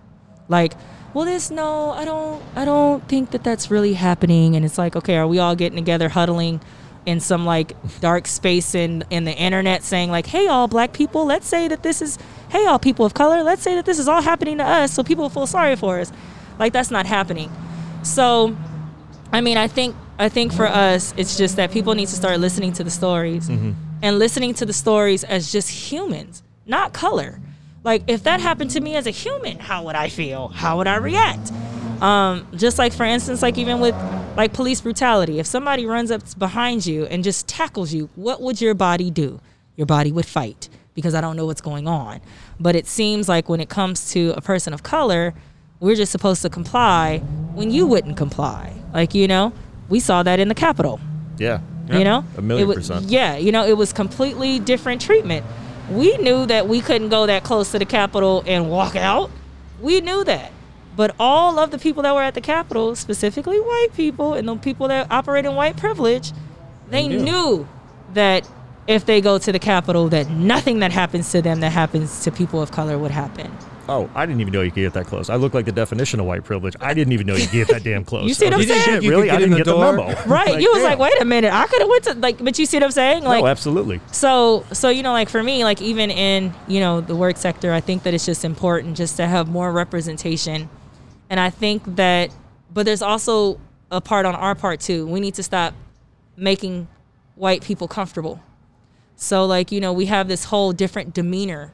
[0.49, 0.75] Like,
[1.14, 4.57] well, this no, I don't, I don't think that that's really happening.
[4.57, 6.61] And it's like, okay, are we all getting together, huddling?
[7.05, 11.27] in some like dark space in in the internet saying like hey all black people
[11.27, 12.16] let's say that this is
[12.53, 15.03] hey, all people of color, let's say that this is all happening to us so
[15.03, 16.12] people feel sorry for us.
[16.59, 17.51] Like, that's not happening.
[18.03, 18.55] So,
[19.33, 22.38] I mean, I think I think for us, it's just that people need to start
[22.38, 23.49] listening to the stories
[24.03, 27.40] and listening to the stories as just humans, not color.
[27.85, 30.49] Like, if that happened to me as a human, how would I feel?
[30.49, 31.51] How would I react?
[32.01, 33.95] Um, just like, for instance, like even with
[34.37, 38.61] like police brutality, if somebody runs up behind you and just tackles you, what would
[38.61, 39.40] your body do?
[39.77, 42.21] Your body would fight because I don't know what's going on.
[42.61, 45.35] But it seems like when it comes to a person of color,
[45.83, 47.18] we're just supposed to comply
[47.55, 48.73] when you wouldn't comply.
[48.95, 49.53] Like, you know,
[49.88, 51.01] we saw that in the Capitol.
[51.38, 51.59] Yeah.
[51.90, 53.07] You know, A million It wa- percent.
[53.11, 55.45] Yeah, you know, it was completely different treatment.
[55.90, 59.31] We knew that we couldn't go that close to the Capitol and walk out.
[59.81, 60.53] We knew that.
[60.95, 64.55] But all of the people that were at the Capitol, specifically white people and the
[64.57, 66.33] people that operate in white privilege,
[66.88, 67.21] they knew.
[67.21, 67.68] knew
[68.14, 68.49] that
[68.87, 72.31] if they go to the Capitol, that nothing that happens to them that happens to
[72.31, 73.51] people of color would happen.
[73.88, 75.29] Oh, I didn't even know you could get that close.
[75.29, 76.75] I look like the definition of white privilege.
[76.81, 78.29] I didn't even know you could get that damn close.
[78.29, 78.83] You see what I'm saying?
[78.83, 79.31] shit, You really?
[79.31, 79.92] I didn't the get the door.
[79.92, 80.14] memo.
[80.27, 80.61] Right?
[80.61, 80.90] you was damn.
[80.90, 82.90] like, wait a minute, I could have went to like, but you see what I'm
[82.92, 83.25] saying?
[83.25, 84.01] Like, no, absolutely.
[84.12, 87.73] So, so you know, like for me, like even in you know the work sector,
[87.73, 90.68] I think that it's just important just to have more representation,
[91.29, 92.31] and I think that,
[92.73, 93.59] but there's also
[93.90, 95.07] a part on our part too.
[95.07, 95.75] We need to stop
[96.37, 96.87] making
[97.35, 98.40] white people comfortable.
[99.16, 101.73] So, like you know, we have this whole different demeanor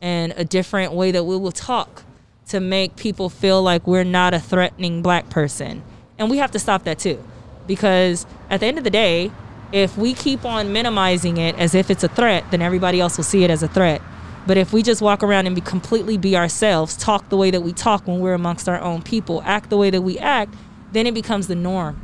[0.00, 2.04] and a different way that we will talk
[2.48, 5.82] to make people feel like we're not a threatening black person,
[6.18, 7.22] and we have to stop that too,
[7.66, 9.30] because at the end of the day,
[9.70, 13.24] if we keep on minimizing it as if it's a threat, then everybody else will
[13.24, 14.00] see it as a threat.
[14.46, 17.60] But if we just walk around and be completely be ourselves, talk the way that
[17.60, 20.54] we talk when we're amongst our own people, act the way that we act,
[20.92, 21.96] then it becomes the norm.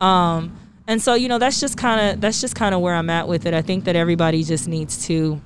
[0.00, 3.10] Um, and so you know that's just kind of that's just kind of where I'm
[3.10, 3.52] at with it.
[3.52, 5.42] I think that everybody just needs to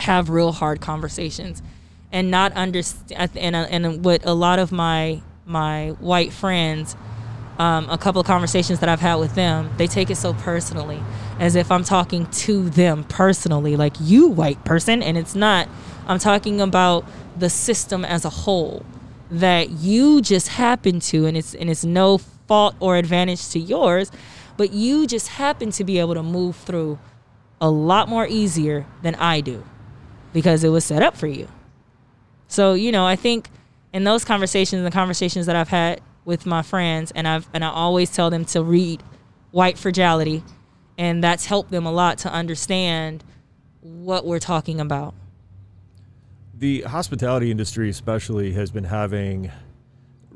[0.00, 1.62] have real hard conversations
[2.12, 3.30] and not understand.
[3.36, 6.96] And uh, and what a lot of my my white friends
[7.60, 10.98] um, a couple of conversations that I've had with them, they take it so personally,
[11.38, 15.68] as if I'm talking to them personally, like you, white person, and it's not.
[16.06, 17.04] I'm talking about
[17.38, 18.86] the system as a whole
[19.30, 24.10] that you just happen to, and it's and it's no fault or advantage to yours,
[24.56, 26.98] but you just happen to be able to move through
[27.60, 29.62] a lot more easier than I do
[30.32, 31.48] because it was set up for you.
[32.48, 33.48] So, you know, I think
[33.92, 37.70] in those conversations, the conversations that I've had with my friends, and I've and I
[37.70, 39.02] always tell them to read
[39.50, 40.42] White Fragility,
[40.98, 43.24] and that's helped them a lot to understand
[43.80, 45.14] what we're talking about.
[46.54, 49.50] The hospitality industry, especially, has been having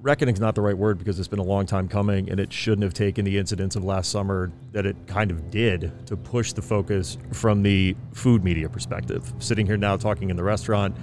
[0.04, 2.82] reckoning's not the right word because it's been a long time coming, and it shouldn't
[2.82, 6.60] have taken the incidents of last summer that it kind of did to push the
[6.60, 9.32] focus from the food media perspective.
[9.38, 10.94] Sitting here now talking in the restaurant,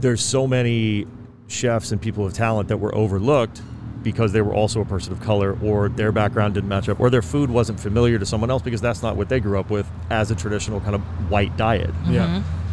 [0.00, 1.06] there's so many
[1.46, 3.62] chefs and people of talent that were overlooked
[4.02, 7.10] because they were also a person of color or their background didn't match up or
[7.10, 9.88] their food wasn't familiar to someone else because that's not what they grew up with
[10.10, 12.26] as a traditional kind of white diet Yeah.
[12.26, 12.65] Mm-hmm.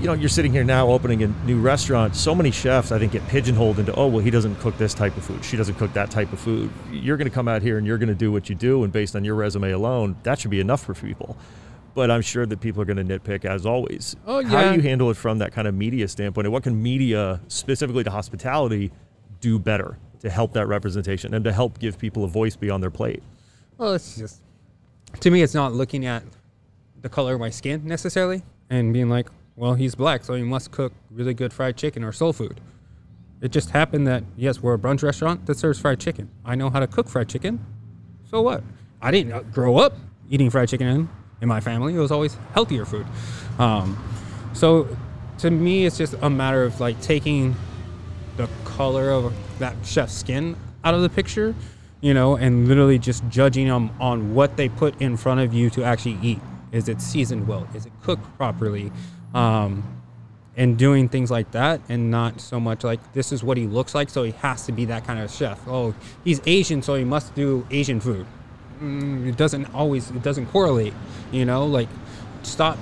[0.00, 2.14] You know, you're sitting here now opening a new restaurant.
[2.14, 5.16] So many chefs, I think, get pigeonholed into, oh, well, he doesn't cook this type
[5.16, 5.44] of food.
[5.44, 6.70] She doesn't cook that type of food.
[6.92, 8.84] You're going to come out here and you're going to do what you do.
[8.84, 11.36] And based on your resume alone, that should be enough for people.
[11.94, 14.16] But I'm sure that people are going to nitpick as always.
[14.26, 16.46] Oh, How do you handle it from that kind of media standpoint?
[16.46, 18.92] And what can media, specifically to hospitality,
[19.40, 22.90] do better to help that representation and to help give people a voice beyond their
[22.90, 23.22] plate?
[23.78, 24.42] Well, it's just
[25.20, 26.22] to me, it's not looking at
[27.00, 30.70] the color of my skin necessarily and being like, well, he's black, so he must
[30.70, 32.60] cook really good fried chicken or soul food.
[33.40, 36.30] It just happened that yes, we're a brunch restaurant that serves fried chicken.
[36.44, 37.64] I know how to cook fried chicken.
[38.30, 38.62] So what?
[39.00, 39.94] I didn't grow up
[40.30, 41.08] eating fried chicken in,
[41.40, 41.94] in my family.
[41.94, 43.06] It was always healthier food.
[43.58, 44.02] Um,
[44.52, 44.88] so
[45.38, 47.54] to me, it's just a matter of like taking
[48.36, 51.54] the color of that chef's skin out of the picture,
[52.00, 55.70] you know, and literally just judging them on what they put in front of you
[55.70, 56.40] to actually eat.
[56.72, 57.66] Is it seasoned well?
[57.74, 58.92] Is it cooked properly?
[59.36, 59.96] Um,
[60.56, 63.94] and doing things like that, and not so much like this is what he looks
[63.94, 65.60] like, so he has to be that kind of chef.
[65.68, 68.26] Oh, he's Asian, so he must do Asian food.
[68.80, 70.10] Mm, it doesn't always.
[70.10, 70.94] It doesn't correlate.
[71.30, 71.88] You know, like
[72.42, 72.78] stop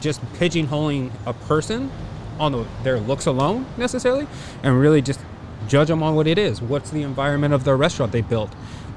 [0.00, 1.90] just pigeonholing a person
[2.38, 4.26] on the, their looks alone necessarily,
[4.62, 5.20] and really just
[5.68, 6.62] judge them on what it is.
[6.62, 8.50] What's the environment of the restaurant they built?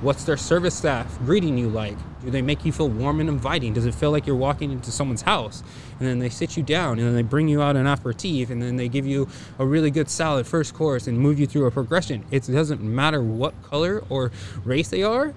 [0.03, 1.95] What's their service staff greeting you like?
[2.25, 3.71] Do they make you feel warm and inviting?
[3.71, 5.63] Does it feel like you're walking into someone's house?
[5.97, 8.61] And then they sit you down and then they bring you out an aperitif and
[8.61, 9.29] then they give you
[9.59, 12.25] a really good salad first course and move you through a progression.
[12.31, 14.33] It doesn't matter what color or
[14.65, 15.33] race they are.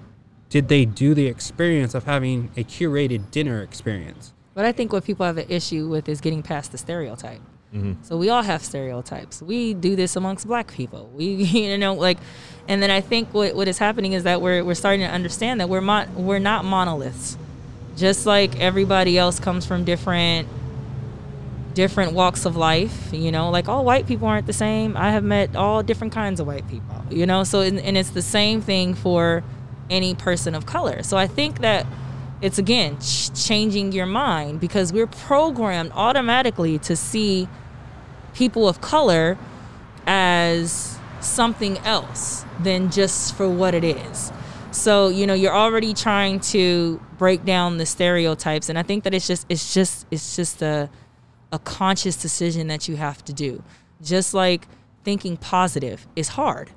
[0.49, 4.33] Did they do the experience of having a curated dinner experience?
[4.53, 7.39] But I think what people have an issue with is getting past the stereotype.
[7.73, 8.03] Mm-hmm.
[8.03, 9.41] So we all have stereotypes.
[9.41, 11.09] We do this amongst black people.
[11.13, 12.17] We, you know, like,
[12.67, 15.59] and then I think what, what is happening is that we're, we're starting to understand
[15.59, 17.37] that we're mon- we're not monoliths.
[17.95, 20.47] Just like everybody else comes from different
[21.73, 24.97] different walks of life, you know, like all white people aren't the same.
[24.97, 28.09] I have met all different kinds of white people, you know, so and, and it's
[28.09, 29.43] the same thing for
[29.87, 31.03] any person of color.
[31.03, 31.85] So I think that
[32.41, 37.47] it's again ch- changing your mind because we're programmed automatically to see
[38.33, 39.37] people of color
[40.05, 44.31] as something else than just for what it is.
[44.71, 49.13] So, you know, you're already trying to break down the stereotypes and I think that
[49.13, 50.89] it's just it's just it's just a
[51.51, 53.63] a conscious decision that you have to do.
[54.01, 54.67] Just like
[55.03, 56.71] thinking positive is hard.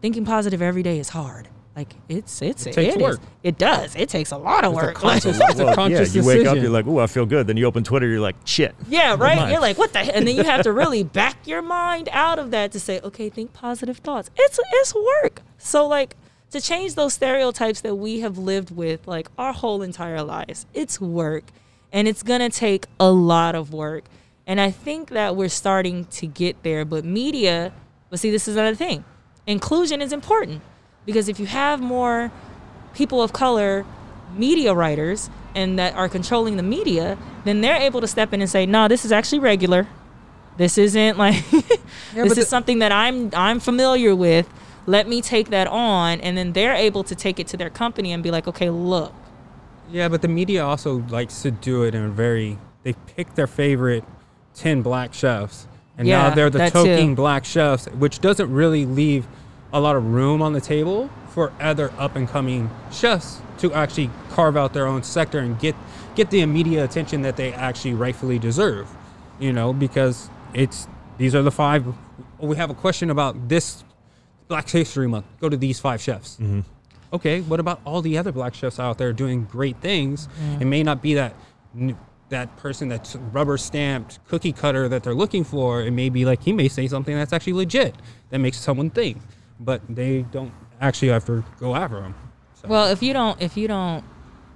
[0.00, 1.48] Thinking positive every day is hard.
[1.74, 3.02] Like it's it's It takes is.
[3.02, 3.20] work.
[3.42, 3.96] It does.
[3.96, 4.94] It takes a lot of It's a work.
[4.94, 7.24] conscious- Like- It's a Well, conscious yeah, you wake up, you're like, "Ooh, I feel
[7.24, 9.50] good." Then you open Twitter, you're like, "Shit." Yeah, right.
[9.50, 10.00] You're like, what the?
[10.00, 13.00] he-" And then you have to really back your mind out of that to say,
[13.02, 14.28] okay, think positive thoughts.
[14.36, 15.40] It's it's work.
[15.56, 16.14] So like
[16.50, 21.00] to change those stereotypes that we have lived with like our whole entire lives, it's
[21.00, 21.44] work,
[21.90, 24.04] and it's gonna take a lot of work.
[24.46, 26.84] And I think that we're starting to get there.
[26.84, 27.72] But media,
[28.10, 29.04] but see, this is another thing.
[29.46, 30.60] Inclusion is important
[31.06, 32.30] because if you have more
[32.94, 33.84] people of color
[34.36, 38.48] media writers and that are controlling the media, then they're able to step in and
[38.50, 39.86] say, "No, this is actually regular.
[40.56, 41.44] This isn't like
[42.14, 44.48] this is the- something that I'm I'm familiar with.
[44.86, 48.12] Let me take that on." And then they're able to take it to their company
[48.12, 49.12] and be like, "Okay, look,
[49.90, 52.58] Yeah, but the media also likes to do it in a very.
[52.82, 54.04] They pick their favorite
[54.54, 55.66] ten black chefs,
[55.98, 57.14] and Yeah, now they're the that too.
[57.14, 59.26] black chefs, which doesn't really leave
[59.72, 64.10] a lot of room on the table for other up and coming chefs to actually
[64.30, 65.74] carve out their own sector and get
[66.14, 68.88] get the media attention that they actually rightfully deserve.
[69.40, 70.86] You know, because it's
[71.18, 71.86] these are the five.
[72.38, 73.84] We have a question about this
[74.48, 75.26] Black History Month.
[75.40, 76.60] Go to these five chefs mm-hmm.
[77.12, 80.28] okay, what about all the other black chefs out there doing great things?
[80.40, 80.62] Mm.
[80.62, 81.34] It may not be that
[81.76, 81.96] n-
[82.32, 85.82] that person that's rubber stamped cookie cutter that they're looking for.
[85.82, 87.94] It may be like he may say something that's actually legit
[88.30, 89.18] that makes someone think,
[89.64, 92.14] but they don't actually have to go after them.
[92.54, 94.04] So, Well, if you don't, if you don't,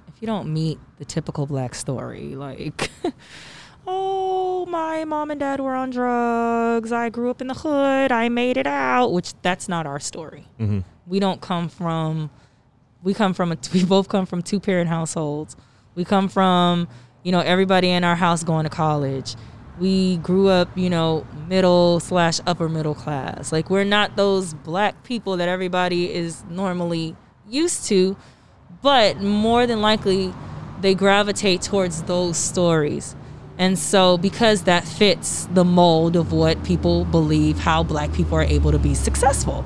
[0.07, 2.89] if you don't meet the typical black story, like,
[3.87, 6.91] oh, my mom and dad were on drugs.
[6.91, 8.11] I grew up in the hood.
[8.11, 9.11] I made it out.
[9.11, 10.45] Which that's not our story.
[10.59, 10.79] Mm-hmm.
[11.05, 12.29] We don't come from.
[13.03, 13.57] We come from a.
[13.73, 15.55] We both come from two parent households.
[15.95, 16.87] We come from,
[17.23, 19.35] you know, everybody in our house going to college.
[19.79, 23.51] We grew up, you know, middle slash upper middle class.
[23.51, 27.15] Like we're not those black people that everybody is normally
[27.47, 28.17] used to,
[28.81, 30.33] but more than likely
[30.81, 33.15] they gravitate towards those stories.
[33.57, 38.43] And so because that fits the mold of what people believe how black people are
[38.43, 39.65] able to be successful.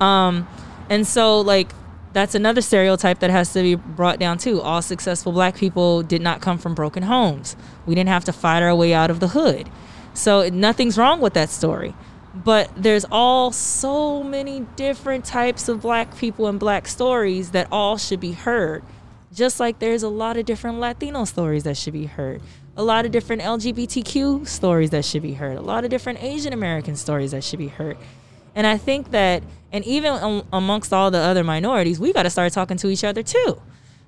[0.00, 0.46] Um,
[0.88, 1.72] and so like
[2.14, 4.60] that's another stereotype that has to be brought down too.
[4.60, 7.56] All successful black people did not come from broken homes.
[7.84, 9.68] We didn't have to fight our way out of the hood.
[10.14, 11.92] So nothing's wrong with that story.
[12.34, 17.98] But there's all so many different types of black people and black stories that all
[17.98, 18.82] should be heard.
[19.32, 22.40] Just like there's a lot of different Latino stories that should be heard,
[22.76, 26.52] a lot of different LGBTQ stories that should be heard, a lot of different Asian
[26.52, 27.96] American stories that should be heard.
[28.54, 29.42] And I think that,
[29.72, 33.22] and even amongst all the other minorities, we got to start talking to each other
[33.22, 33.60] too.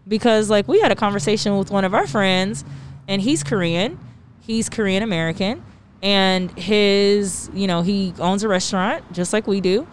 [0.08, 2.64] Because, like, we had a conversation with one of our friends,
[3.08, 3.98] and he's Korean,
[4.40, 5.64] he's Korean American,
[6.00, 9.86] and his, you know, he owns a restaurant just like we do.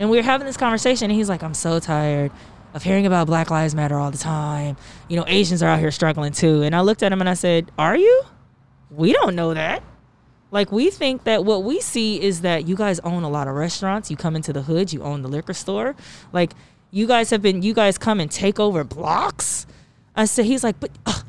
[0.00, 2.32] And we were having this conversation, and he's like, I'm so tired
[2.74, 4.76] of hearing about Black Lives Matter all the time.
[5.08, 6.62] You know, Asians are out here struggling too.
[6.62, 8.22] And I looked at him and I said, Are you?
[8.90, 9.82] We don't know that.
[10.50, 13.54] Like we think that what we see is that you guys own a lot of
[13.54, 14.10] restaurants.
[14.10, 15.94] You come into the hood, you own the liquor store.
[16.32, 16.52] Like
[16.90, 19.66] you guys have been, you guys come and take over blocks.
[20.16, 21.22] I said, he's like, but uh,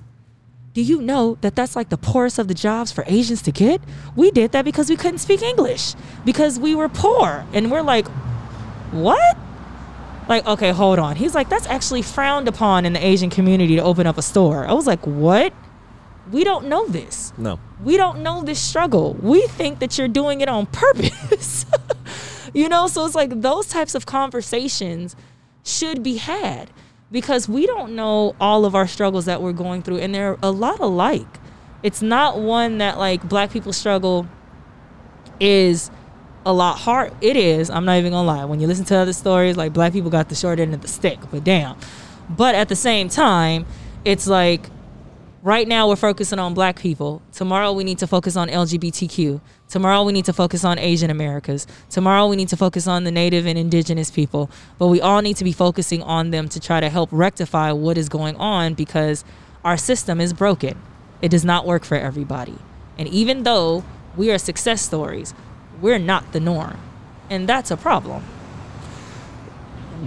[0.73, 3.81] do you know that that's like the poorest of the jobs for Asians to get?
[4.15, 5.95] We did that because we couldn't speak English
[6.25, 8.07] because we were poor, and we're like,
[8.91, 9.37] what?
[10.29, 11.17] Like, okay, hold on.
[11.17, 14.65] He's like, that's actually frowned upon in the Asian community to open up a store.
[14.65, 15.53] I was like, what?
[16.31, 17.59] We don't know this No.
[17.83, 19.15] we don't know this struggle.
[19.15, 21.65] We think that you're doing it on purpose.
[22.53, 25.15] you know, so it's like those types of conversations
[25.63, 26.69] should be had
[27.11, 30.51] because we don't know all of our struggles that we're going through and they're a
[30.51, 31.27] lot alike.
[31.83, 34.27] It's not one that like black people struggle
[35.39, 35.89] is
[36.45, 37.13] a lot hard.
[37.21, 37.69] It is.
[37.69, 38.45] I'm not even gonna lie.
[38.45, 40.87] When you listen to other stories, like black people got the short end of the
[40.87, 41.75] stick, but damn.
[42.29, 43.65] But at the same time,
[44.05, 44.67] it's like
[45.43, 47.21] right now we're focusing on black people.
[47.31, 49.41] Tomorrow we need to focus on LGBTQ.
[49.67, 51.65] Tomorrow we need to focus on Asian Americas.
[51.89, 54.49] Tomorrow we need to focus on the native and indigenous people.
[54.77, 57.97] But we all need to be focusing on them to try to help rectify what
[57.97, 59.23] is going on because
[59.63, 60.79] our system is broken.
[61.21, 62.57] It does not work for everybody.
[62.97, 63.83] And even though
[64.15, 65.33] we are success stories,
[65.81, 66.77] we're not the norm.
[67.29, 68.23] And that's a problem.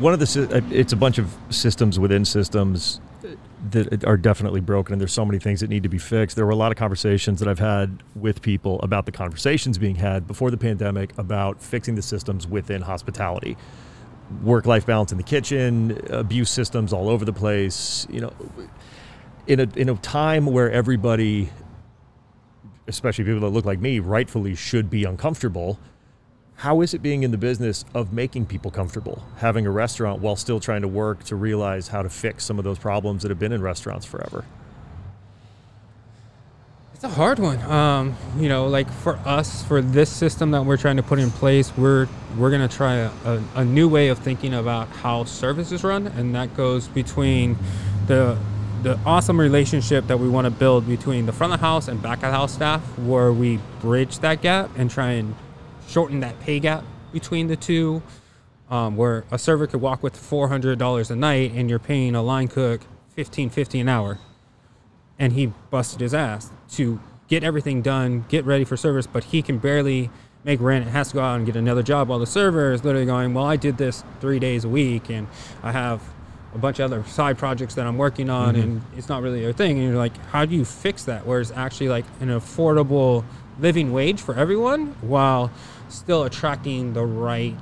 [0.00, 3.00] One of the uh, it's a bunch of systems within systems
[3.70, 6.36] that are definitely broken and there's so many things that need to be fixed.
[6.36, 9.96] There were a lot of conversations that I've had with people about the conversations being
[9.96, 13.56] had before the pandemic about fixing the systems within hospitality.
[14.42, 18.32] Work life balance in the kitchen, abuse systems all over the place, you know,
[19.46, 21.50] in a in a time where everybody
[22.86, 25.78] especially people that look like me rightfully should be uncomfortable
[26.56, 30.36] how is it being in the business of making people comfortable having a restaurant while
[30.36, 33.38] still trying to work to realize how to fix some of those problems that have
[33.38, 34.44] been in restaurants forever
[36.94, 37.60] It's a hard one.
[37.62, 41.30] Um, you know, like for us, for this system that we're trying to put in
[41.30, 45.72] place, we're we're gonna try a, a, a new way of thinking about how service
[45.72, 47.56] is run, and that goes between
[48.08, 48.38] the
[48.82, 52.02] the awesome relationship that we want to build between the front of the house and
[52.02, 55.34] back of the house staff, where we bridge that gap and try and
[55.88, 58.02] shorten that pay gap between the two.
[58.70, 62.14] Um, where a server could walk with four hundred dollars a night, and you're paying
[62.14, 62.80] a line cook
[63.10, 64.18] fifteen fifty an hour
[65.18, 69.42] and he busted his ass to get everything done, get ready for service, but he
[69.42, 70.10] can barely
[70.44, 72.84] make rent and has to go out and get another job while the server is
[72.84, 75.26] literally going, Well, I did this three days a week and
[75.62, 76.02] I have
[76.54, 79.52] a bunch of other side projects that I'm working on and it's not really a
[79.52, 79.78] thing.
[79.78, 81.26] And you're like, How do you fix that?
[81.26, 83.24] Where it's actually like an affordable
[83.58, 85.50] living wage for everyone while
[85.94, 87.56] still attracting the right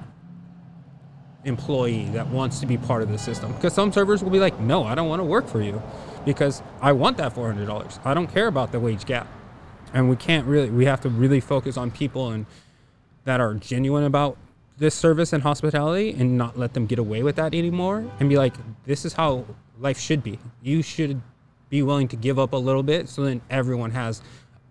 [1.44, 3.52] employee that wants to be part of the system.
[3.52, 5.82] Because some servers will be like, no, I don't want to work for you
[6.24, 7.98] because I want that $400.
[8.04, 9.26] I don't care about the wage gap.
[9.92, 12.46] And we can't really, we have to really focus on people and
[13.24, 14.36] that are genuine about
[14.78, 18.36] this service and hospitality and not let them get away with that anymore and be
[18.36, 18.54] like,
[18.84, 19.44] this is how
[19.78, 20.38] life should be.
[20.62, 21.20] You should
[21.68, 24.22] be willing to give up a little bit so then everyone has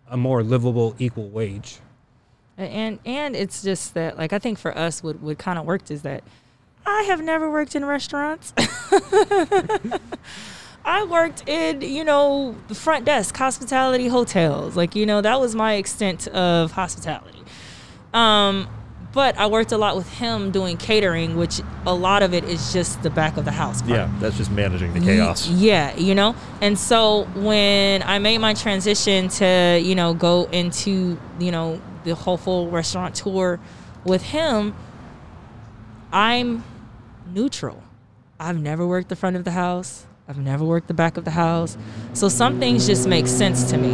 [0.10, 1.80] a more livable equal wage.
[2.58, 5.90] And and it's just that like I think for us what what kind of worked
[5.90, 6.24] is that
[6.86, 8.54] I have never worked in restaurants.
[10.84, 14.76] I worked in, you know, the front desk, hospitality hotels.
[14.76, 17.44] Like, you know, that was my extent of hospitality.
[18.14, 18.68] Um,
[19.14, 22.74] but I worked a lot with him doing catering, which a lot of it is
[22.74, 23.82] just the back of the house.
[23.82, 23.94] part.
[23.94, 26.34] yeah that's just managing the chaos Yeah, you know?
[26.62, 32.16] And so when I made my transition to, you know, go into, you know, the
[32.16, 33.60] whole full restaurant tour
[34.04, 34.74] with him,
[36.12, 36.64] I'm
[37.34, 37.84] neutral.
[38.40, 40.06] I've never worked the front of the house.
[40.28, 41.78] I've never worked the back of the house.
[42.14, 43.92] So some things just make sense to me.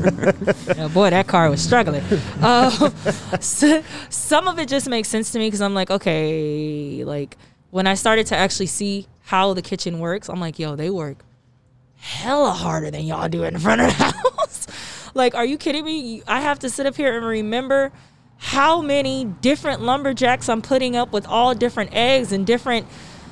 [0.94, 2.02] Boy, that car was struggling.
[2.40, 2.70] Uh,
[3.40, 7.36] so, some of it just makes sense to me because I'm like, okay, like
[7.70, 11.24] when I started to actually see how the kitchen works, I'm like, yo, they work
[12.00, 14.66] hella harder than y'all do in front of the house.
[15.14, 16.22] like, are you kidding me?
[16.26, 17.92] I have to sit up here and remember
[18.38, 22.86] how many different lumberjacks I'm putting up with all different eggs and different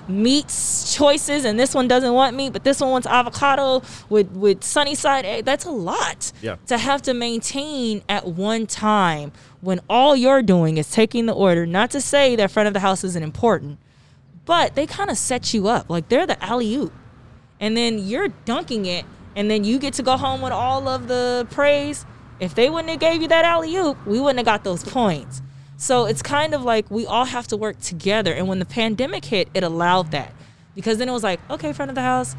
[0.07, 4.65] meats choices and this one doesn't want meat but this one wants avocado with with
[4.65, 6.57] sunny side egg that's a lot Yeah.
[6.69, 11.67] to have to maintain at one time when all you're doing is taking the order
[11.67, 13.79] not to say that front of the house isn't important
[14.47, 16.93] but they kind of set you up like they're the alley oop
[17.61, 19.05] and then you're dunking it
[19.37, 22.05] and then you get to go home with all of the praise.
[22.41, 25.43] If they wouldn't have gave you that alley oop we wouldn't have got those points.
[25.77, 28.33] So it's kind of like we all have to work together.
[28.33, 30.33] And when the pandemic hit it allowed that.
[30.75, 32.37] Because then it was like okay front of the house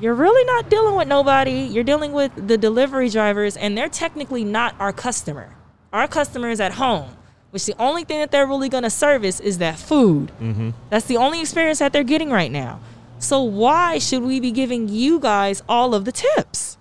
[0.00, 1.62] you're really not dealing with nobody.
[1.70, 5.54] You're dealing with the delivery drivers and they're technically not our customer.
[5.92, 7.16] Our customer is at home
[7.54, 10.32] which the only thing that they're really going to service is that food.
[10.40, 10.70] Mm-hmm.
[10.90, 12.80] That's the only experience that they're getting right now.
[13.24, 16.76] So why should we be giving you guys all of the tips?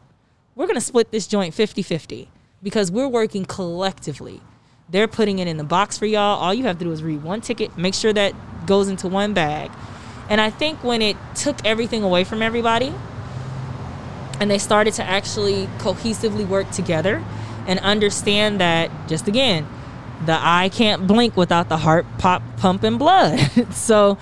[0.55, 2.27] We're going to split this joint 50-50
[2.61, 4.41] because we're working collectively.
[4.89, 6.37] They're putting it in the box for y'all.
[6.41, 8.33] All you have to do is read one ticket, make sure that
[8.67, 9.71] goes into one bag.
[10.29, 12.93] And I think when it took everything away from everybody
[14.41, 17.23] and they started to actually cohesively work together
[17.67, 19.65] and understand that just again,
[20.25, 23.39] the eye can't blink without the heart pop pumping blood.
[23.73, 24.17] so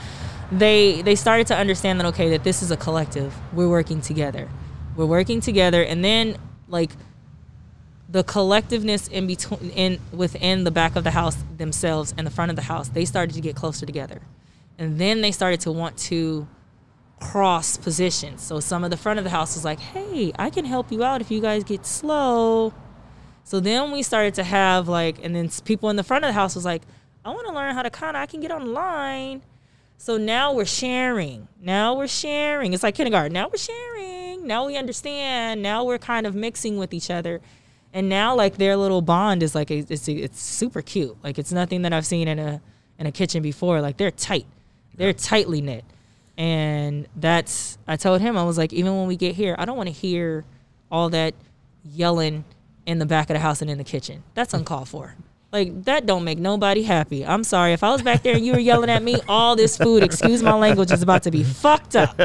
[0.52, 3.34] they they started to understand that okay that this is a collective.
[3.54, 4.49] We're working together.
[4.95, 6.38] We're working together and then
[6.68, 6.91] like
[8.10, 12.49] the collectiveness in between in within the back of the house themselves and the front
[12.49, 14.22] of the house, they started to get closer together.
[14.78, 16.47] And then they started to want to
[17.22, 18.41] cross positions.
[18.41, 21.04] So some of the front of the house was like, "Hey, I can help you
[21.04, 22.74] out if you guys get slow."
[23.45, 26.34] So then we started to have like, and then people in the front of the
[26.34, 26.82] house was like,
[27.24, 29.41] "I want to learn how to kind of I can get on the line."
[30.02, 31.47] So now we're sharing.
[31.62, 32.74] Now we're sharing.
[32.74, 33.34] It's like kindergarten.
[33.34, 34.47] Now we're sharing.
[34.47, 35.62] Now we understand.
[35.62, 37.39] Now we're kind of mixing with each other.
[37.93, 41.24] And now like their little bond is like it's it's super cute.
[41.24, 42.64] Like it's nothing that I've seen in a
[42.97, 43.80] in a kitchen before.
[43.80, 44.47] Like they're tight.
[44.95, 45.86] They're tightly knit.
[46.36, 49.78] And that's I told him I was like even when we get here, I don't
[49.78, 50.45] want to hear
[50.89, 51.36] all that
[51.84, 52.43] yelling
[52.88, 54.24] in the back of the house and in the kitchen.
[54.34, 55.14] That's uncalled for.
[55.52, 57.26] Like that don't make nobody happy.
[57.26, 59.78] I'm sorry if I was back there and you were yelling at me, all this
[59.78, 62.18] food, excuse my language, is about to be fucked up.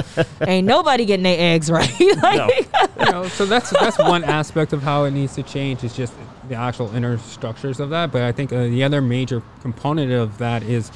[0.43, 1.91] Ain't nobody getting their eggs right.
[2.22, 2.68] like,
[3.01, 5.83] you know, so that's that's one aspect of how it needs to change.
[5.83, 6.14] Is just
[6.49, 8.12] the actual inner structures of that.
[8.12, 10.93] But I think uh, the other major component of that is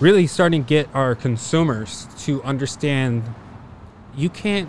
[0.00, 3.22] really starting to get our consumers to understand
[4.14, 4.68] you can't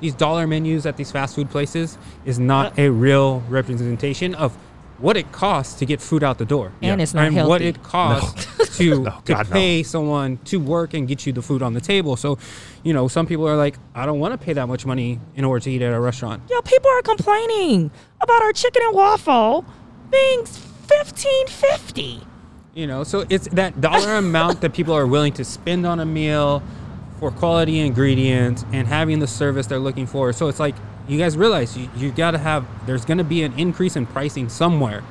[0.00, 4.56] these dollar menus at these fast food places is not a real representation of
[5.00, 7.82] what it costs to get food out the door And it's not and what it
[7.82, 9.52] costs to, No, to God, no.
[9.52, 12.38] pay someone to work and get you the food on the table so
[12.82, 15.44] you know some people are like i don't want to pay that much money in
[15.44, 17.90] order to eat at a restaurant yo, people are complaining
[18.20, 19.64] about our chicken and waffle
[20.10, 22.20] being fifteen fifty.
[22.74, 26.04] You know, so it's that dollar amount that people are willing to spend on a
[26.06, 26.62] meal
[27.18, 30.32] for quality ingredients and having the service they're looking for.
[30.32, 30.74] So it's like
[31.10, 34.06] you guys realize you, you got to have there's going to be an increase in
[34.06, 35.02] pricing somewhere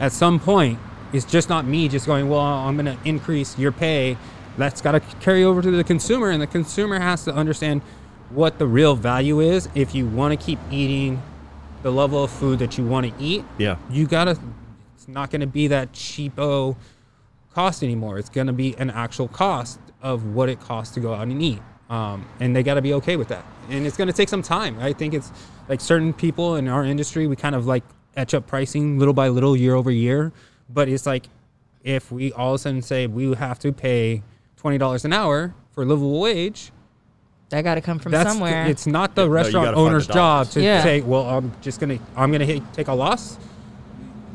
[0.00, 0.78] at some point.
[1.12, 4.16] It's just not me just going, well, I'm going to increase your pay.
[4.58, 7.82] That's got to carry over to the consumer, and the consumer has to understand
[8.30, 11.22] what the real value is if you want to keep eating
[11.82, 13.76] the level of food that you want to eat Yeah.
[13.90, 14.38] you gotta
[14.96, 16.74] it's not gonna be that cheapo
[17.52, 21.28] cost anymore it's gonna be an actual cost of what it costs to go out
[21.28, 21.60] and eat
[21.94, 24.92] um, and they gotta be okay with that and it's gonna take some time i
[24.92, 25.30] think it's
[25.68, 27.84] like certain people in our industry we kind of like
[28.16, 30.32] etch up pricing little by little year over year
[30.68, 31.26] but it's like
[31.82, 34.22] if we all of a sudden say we have to pay
[34.62, 36.72] $20 an hour for livable wage
[37.50, 38.66] That got to come from that's somewhere.
[38.66, 40.82] it's not the Yeah, restaurant gotta the owner's job to Yeah.
[40.82, 43.36] say, well, I'm just gonna I'm gonna hit, take a loss.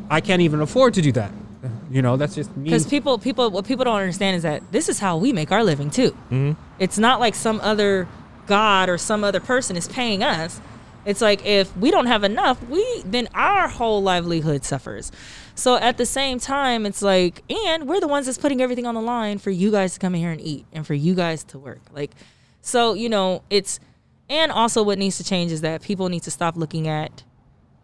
[0.10, 1.32] I can't even afford to do that.
[1.92, 2.66] You know, that's just me.
[2.66, 5.64] Because people, people, what people don't understand is that this is how we make our
[5.64, 6.12] living too.
[6.30, 6.52] Mm-hmm.
[6.78, 8.08] It's not like some other
[8.46, 10.62] god or some other person is paying us.
[11.06, 15.12] It's like if we don't have enough, we then our whole livelihood suffers.
[15.56, 18.96] So at the same time, it's like, and we're the ones that's putting everything on
[18.96, 21.44] the line for you guys to come in here and eat, and for you guys
[21.46, 21.82] to work.
[21.92, 22.12] Like,
[22.62, 23.80] so you know, it's,
[24.30, 27.24] and also what needs to change is that people need to stop looking at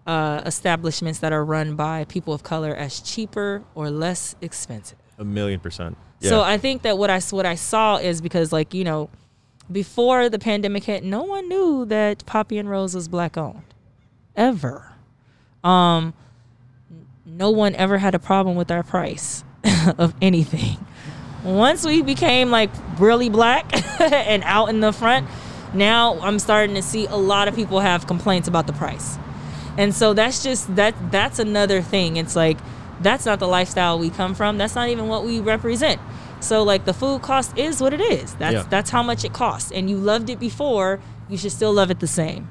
[0.05, 4.97] uh, establishments that are run by people of color as cheaper or less expensive.
[5.17, 5.97] A million percent.
[6.19, 6.29] Yeah.
[6.29, 9.09] So I think that what I what I saw is because like you know,
[9.71, 13.73] before the pandemic hit, no one knew that Poppy and Rose was black owned,
[14.35, 14.91] ever.
[15.63, 16.13] Um,
[17.25, 19.43] no one ever had a problem with our price
[19.97, 20.77] of anything.
[21.43, 25.27] Once we became like really black and out in the front,
[25.73, 29.17] now I'm starting to see a lot of people have complaints about the price.
[29.77, 32.17] And so that's just that that's another thing.
[32.17, 32.57] It's like
[33.01, 34.57] that's not the lifestyle we come from.
[34.57, 35.99] That's not even what we represent.
[36.39, 38.35] So like the food cost is what it is.
[38.35, 38.63] That's Yeah.
[38.69, 39.71] that's how much it costs.
[39.71, 40.99] And you loved it before,
[41.29, 42.49] you should still love it the same.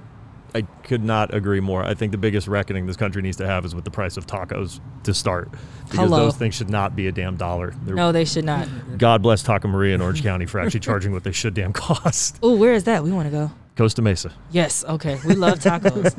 [0.56, 1.82] I could not agree more.
[1.84, 4.24] I think the biggest reckoning this country needs to have is with the price of
[4.24, 5.50] tacos to start,
[5.84, 6.16] because Hello.
[6.18, 7.74] those things should not be a damn dollar.
[7.84, 8.68] They're- No, they should not.
[8.96, 12.38] God bless Taco Maria in Orange County for actually charging what they should damn cost.
[12.40, 13.02] Oh, where is that?
[13.02, 13.50] We want to go.
[13.76, 14.32] Costa Mesa.
[14.50, 15.18] Yes, okay.
[15.26, 16.14] We love tacos.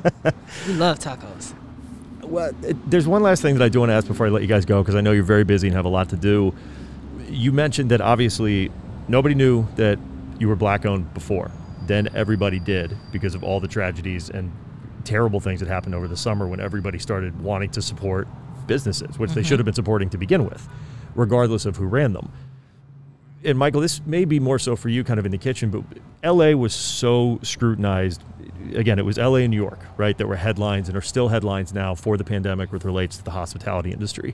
[0.68, 1.54] we love tacos.
[2.24, 4.42] Well, uh, there's one last thing that I do want to ask before I let
[4.42, 6.54] you guys go because I know you're very busy and have a lot to do.
[7.30, 8.72] You mentioned that obviously
[9.08, 10.00] nobody knew that
[10.40, 11.52] you were black owned before.
[11.84, 14.52] Then everybody did because of all the tragedies and
[15.04, 18.28] terrible things that happened over the summer when everybody started wanting to support
[18.68, 19.48] businesses, which they mm-hmm.
[19.48, 20.68] should have been supporting to begin with,
[21.14, 22.32] regardless of who ran them.
[23.46, 25.84] And Michael, this may be more so for you kind of in the kitchen, but
[26.24, 28.24] LA was so scrutinized.
[28.74, 31.72] Again, it was LA and New York, right, that were headlines and are still headlines
[31.72, 34.34] now for the pandemic with relates to the hospitality industry.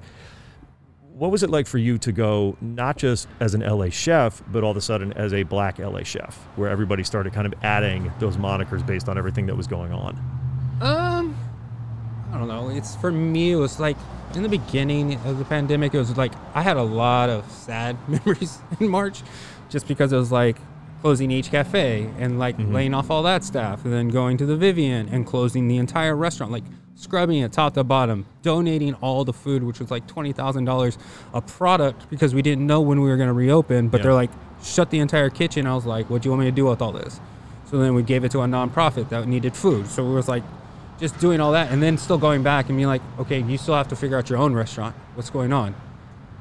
[1.14, 4.64] What was it like for you to go not just as an LA chef, but
[4.64, 8.12] all of a sudden as a black LA chef, where everybody started kind of adding
[8.20, 10.18] those monikers based on everything that was going on?
[10.82, 11.36] Um,
[12.34, 12.70] I don't know.
[12.70, 13.52] It's for me.
[13.52, 13.98] It was like
[14.36, 15.94] in the beginning of the pandemic.
[15.94, 19.22] It was like I had a lot of sad memories in March,
[19.70, 20.58] just because it was like
[21.02, 22.74] closing each Cafe and like mm-hmm.
[22.74, 26.16] laying off all that staff, and then going to the Vivian and closing the entire
[26.16, 26.64] restaurant, like
[26.96, 30.98] scrubbing it top to bottom, donating all the food, which was like twenty thousand dollars
[31.34, 33.90] a product because we didn't know when we were going to reopen.
[33.90, 34.04] But Yeah.
[34.04, 34.32] they're like,
[34.64, 35.66] shut the entire kitchen.
[35.68, 37.20] I was like, what do you want me to do with all this?
[37.70, 39.88] So then we gave it to a nonprofit that needed food.
[39.88, 40.44] So it was like
[41.02, 43.74] just doing all that and then still going back and being like, okay, you still
[43.74, 44.96] have to figure out your own restaurant.
[45.16, 45.76] What's going on?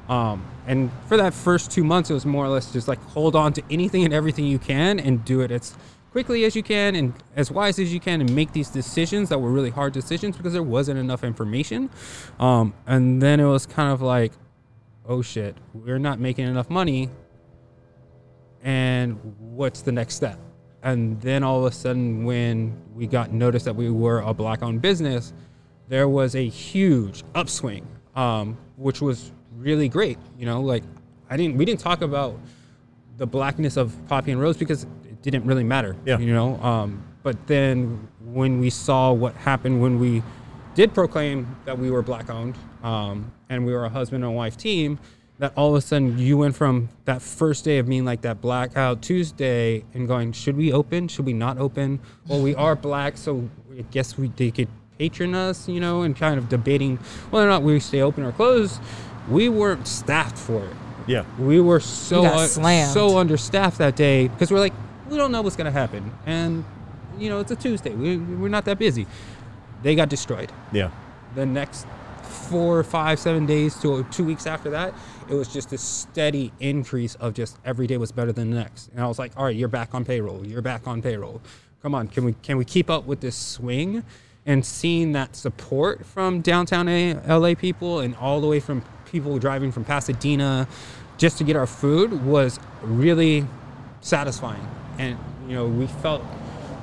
[0.07, 3.35] Um, and for that first two months, it was more or less just like hold
[3.35, 5.75] on to anything and everything you can and do it as
[6.11, 9.39] quickly as you can and as wise as you can and make these decisions that
[9.39, 11.89] were really hard decisions because there wasn't enough information.
[12.39, 14.33] Um, and then it was kind of like,
[15.07, 17.09] oh shit, we're not making enough money.
[18.61, 20.37] And what's the next step?
[20.83, 24.63] And then all of a sudden, when we got noticed that we were a black
[24.63, 25.33] owned business,
[25.87, 30.17] there was a huge upswing, um, which was really great.
[30.39, 30.83] You know, like
[31.29, 32.39] I didn't, we didn't talk about
[33.17, 35.95] the blackness of Poppy and Rose because it didn't really matter.
[36.05, 36.17] Yeah.
[36.17, 40.23] You know, um, but then when we saw what happened when we
[40.73, 44.57] did proclaim that we were black owned um, and we were a husband and wife
[44.57, 44.99] team,
[45.41, 48.39] that all of a sudden you went from that first day of being like that
[48.41, 51.07] blackout Tuesday and going, should we open?
[51.07, 51.99] Should we not open?
[52.27, 54.67] Well, we are black, so I guess we they could
[54.99, 56.97] patron us, you know, and kind of debating
[57.31, 58.79] whether or not we stay open or closed.
[59.31, 60.75] We weren't staffed for it.
[61.07, 61.25] Yeah.
[61.39, 64.73] We were so You un- so understaffed that day because we're like,
[65.09, 66.63] we don't know what's gonna happen, and
[67.17, 67.95] you know, it's a Tuesday.
[67.95, 69.07] We, we're not that busy.
[69.81, 70.91] They got destroyed Yeah.
[71.33, 71.87] the next
[72.31, 74.93] four, five, seven days to two weeks after that,
[75.29, 78.89] it was just a steady increase of just every day was better than the next.
[78.89, 80.45] And I was like, all right, you're back on payroll.
[80.45, 81.41] You're back on payroll.
[81.81, 84.03] Come on, can we can we keep up with this swing?
[84.45, 86.87] And seeing that support from downtown
[87.27, 90.67] LA people and all the way from people driving from Pasadena
[91.17, 93.45] just to get our food was really
[94.01, 94.67] satisfying.
[94.97, 95.17] And
[95.47, 96.23] you know, we felt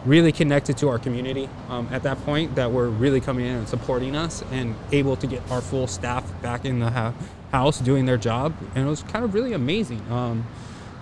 [0.05, 3.69] really connected to our community um, at that point that were really coming in and
[3.69, 7.15] supporting us and able to get our full staff back in the ha-
[7.53, 10.47] house doing their job and it was kind of really amazing um,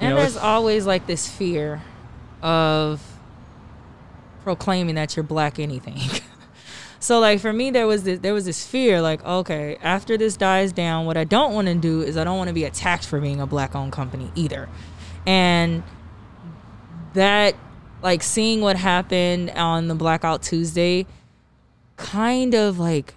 [0.01, 1.83] And know, there's always like this fear
[2.43, 3.03] of
[4.45, 5.99] proclaiming that you're black anything.
[7.01, 10.37] so like for me there was this there was this fear like okay, after this
[10.37, 13.07] dies down, what I don't want to do is I don't want to be attacked
[13.07, 14.69] for being a black owned company either.
[15.27, 15.83] And
[17.15, 17.57] that
[18.07, 21.05] like seeing what happened on the blackout Tuesday
[21.97, 23.15] kind of like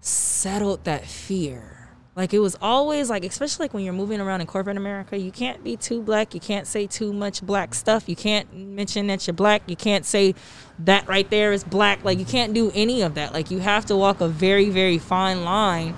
[0.00, 1.90] settled that fear.
[2.16, 5.30] Like it was always like, especially like when you're moving around in corporate America, you
[5.30, 6.34] can't be too black.
[6.34, 8.08] You can't say too much black stuff.
[8.08, 9.62] You can't mention that you're black.
[9.68, 10.34] You can't say
[10.80, 12.04] that right there is black.
[12.04, 13.32] Like you can't do any of that.
[13.32, 15.94] Like you have to walk a very, very fine line.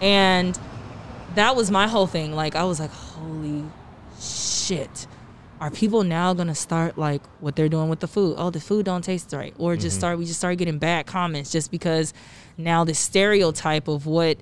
[0.00, 0.58] And
[1.34, 2.34] that was my whole thing.
[2.34, 3.62] Like I was like, holy
[4.18, 5.06] shit.
[5.60, 8.36] Are people now gonna start like what they're doing with the food?
[8.38, 9.98] Oh, the food don't taste right, or just mm-hmm.
[9.98, 12.12] start we just start getting bad comments just because
[12.58, 14.38] now the stereotype of what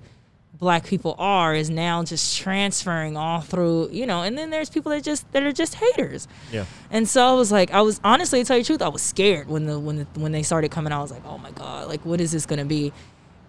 [0.59, 4.23] black people are is now just transferring all through, you know.
[4.23, 6.27] And then there's people that just that are just haters.
[6.51, 6.65] Yeah.
[6.91, 9.03] And so I was like, I was honestly to tell you the truth, I was
[9.03, 10.99] scared when the when the, when they started coming out.
[10.99, 12.93] I was like, oh my god, like what is this gonna be?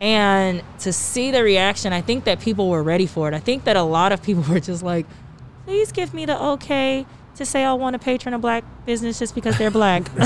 [0.02, 3.34] And to see the reaction, I think that people were ready for it.
[3.34, 5.06] I think that a lot of people were just like,
[5.66, 7.06] please give me the okay
[7.36, 10.04] to say I want to patron a black business just because they're black.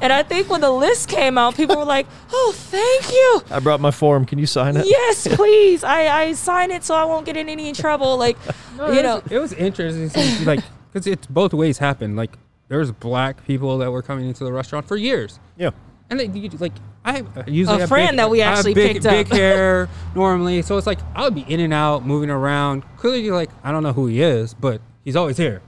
[0.00, 3.42] and I think when the list came out, people were like, oh, thank you.
[3.54, 4.24] I brought my form.
[4.24, 4.86] Can you sign it?
[4.86, 5.84] Yes, please.
[5.84, 8.16] I, I sign it so I won't get in any trouble.
[8.16, 8.36] Like,
[8.76, 10.60] No, you it know, was, it was interesting see, like
[10.92, 12.36] because it's both ways happened like
[12.68, 15.70] there's black people that were coming into the restaurant for years Yeah.
[16.10, 16.72] and they you- like
[17.04, 19.12] I usually A have friend big, that we actually big, picked up.
[19.12, 22.82] big hair normally, so it's like I would be in and out, moving around.
[22.96, 25.62] Clearly, you're like I don't know who he is, but he's always here.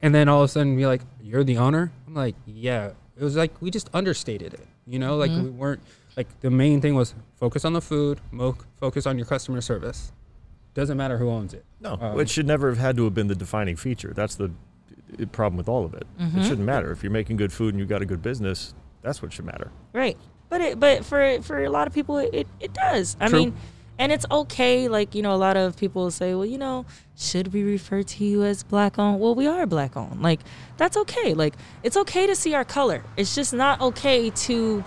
[0.00, 3.22] And then all of a sudden, you're like, "You're the owner." I'm like, "Yeah." It
[3.24, 5.16] was like we just understated it, you know.
[5.16, 5.44] Like Mm-hmm.
[5.44, 5.82] we weren't
[6.16, 10.12] like the main thing was focus on the food, mo- focus on your customer service.
[10.74, 11.64] Doesn't matter who owns it.
[11.80, 14.12] No, Um, it should never have had to have been the defining feature.
[14.14, 14.50] That's the
[15.30, 16.06] problem with all of it.
[16.18, 16.38] Mm-hmm.
[16.38, 18.74] It shouldn't matter if you're making good food and you've got a good business.
[19.02, 19.70] That's what should matter.
[19.92, 20.16] Right.
[20.48, 23.16] But it but for for a lot of people it, it does.
[23.20, 23.38] I True.
[23.38, 23.54] mean
[23.98, 26.86] and it's okay, like, you know, a lot of people say, Well, you know,
[27.16, 29.20] should we refer to you as black owned?
[29.20, 30.22] Well, we are black owned.
[30.22, 30.40] Like,
[30.76, 31.34] that's okay.
[31.34, 33.02] Like, it's okay to see our color.
[33.16, 34.84] It's just not okay to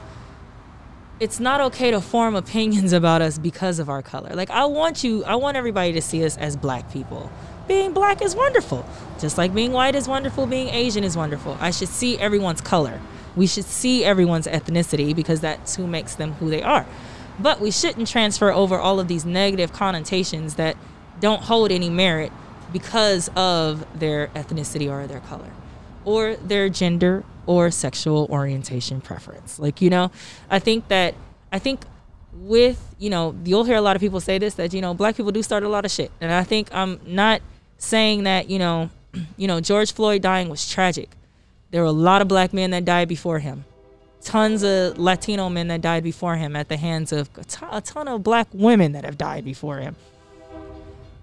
[1.19, 4.31] it's not okay to form opinions about us because of our color.
[4.33, 7.31] Like I want you I want everybody to see us as black people.
[7.67, 8.85] Being black is wonderful.
[9.19, 11.57] Just like being white is wonderful, being Asian is wonderful.
[11.59, 12.99] I should see everyone's color.
[13.35, 16.85] We should see everyone's ethnicity because that's who makes them who they are.
[17.39, 20.77] But we shouldn't transfer over all of these negative connotations that
[21.19, 22.31] don't hold any merit
[22.71, 25.51] because of their ethnicity or their color
[26.03, 29.59] or their gender or sexual orientation preference.
[29.59, 30.11] Like, you know,
[30.49, 31.15] I think that,
[31.51, 31.86] I think
[32.33, 35.15] with, you know, you'll hear a lot of people say this that, you know, black
[35.15, 36.11] people do start a lot of shit.
[36.21, 37.41] And I think I'm not
[37.77, 38.89] saying that you know,
[39.38, 41.09] you know George Floyd dying was tragic.
[41.71, 43.65] There were a lot of black men that died before him.
[44.22, 48.24] Tons of Latino men that died before him at the hands of a ton, of
[48.24, 49.95] black women that have died before him.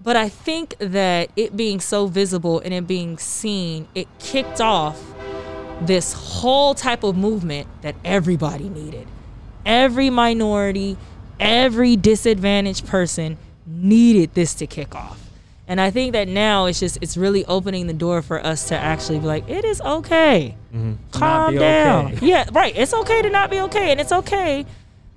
[0.01, 5.01] But I think that it being so visible and it being seen, it kicked off
[5.81, 9.07] this whole type of movement that everybody needed.
[9.65, 10.97] Every minority,
[11.39, 15.22] every disadvantaged person needed this to kick off.
[15.67, 18.75] And I think that now it's just it's really opening the door for us to
[18.77, 20.57] actually be like, it is okay.
[20.73, 20.93] Mm-hmm.
[21.11, 22.05] Calm be down.
[22.15, 22.25] okay.
[22.27, 22.75] Yeah, right.
[22.75, 23.91] It's okay to not be okay.
[23.91, 24.65] And it's okay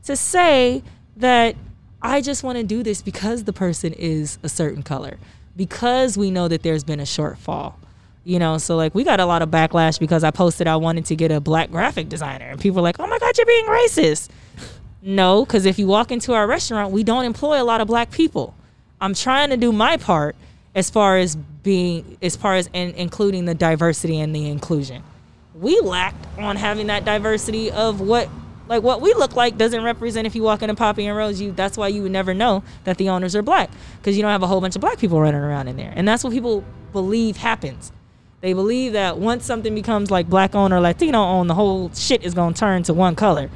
[0.04, 0.82] to say
[1.16, 1.56] that
[2.00, 5.18] I just want to do this because the person is a certain color.
[5.56, 7.74] Because we know that there's been a shortfall.
[8.22, 11.06] You know, so like we got a lot of backlash because I posted I wanted
[11.06, 13.66] to get a black graphic designer and people were like, "Oh my god, you're being
[13.66, 14.30] racist."
[15.00, 18.10] No, because if you walk into our restaurant, we don't employ a lot of black
[18.10, 18.56] people.
[19.00, 20.36] I'm trying to do my part
[20.74, 25.02] as far as being, as far as in, including the diversity and the inclusion.
[25.54, 28.28] We lacked on having that diversity of what,
[28.68, 31.40] like what we look like doesn't represent if you walk into Poppy and Rose.
[31.40, 34.30] You that's why you would never know that the owners are black because you don't
[34.32, 36.64] have a whole bunch of black people running around in there, and that's what people
[36.92, 37.92] believe happens.
[38.40, 42.22] They believe that once something becomes like black owned or Latino owned, the whole shit
[42.22, 43.50] is to turn to one color.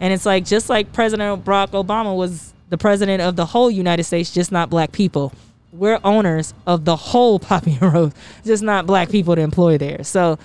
[0.00, 4.02] And it's like just like President Barack Obama was the president of the whole United
[4.02, 5.32] States, just not black people.
[5.72, 8.12] We're owners of the whole Poppy and Rose,
[8.44, 10.02] just not black people to employ there.
[10.02, 10.40] So,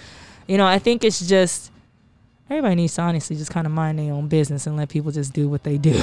[0.48, 1.72] you know, I think it's just
[2.48, 5.34] everybody needs to honestly just kind of mind their own business and let people just
[5.34, 6.00] do what they do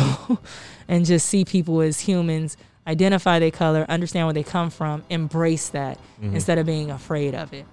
[0.89, 2.57] and just see people as humans,
[2.89, 6.35] identify their color, understand where they come from, embrace that mm-hmm.
[6.35, 7.67] instead of being afraid of it.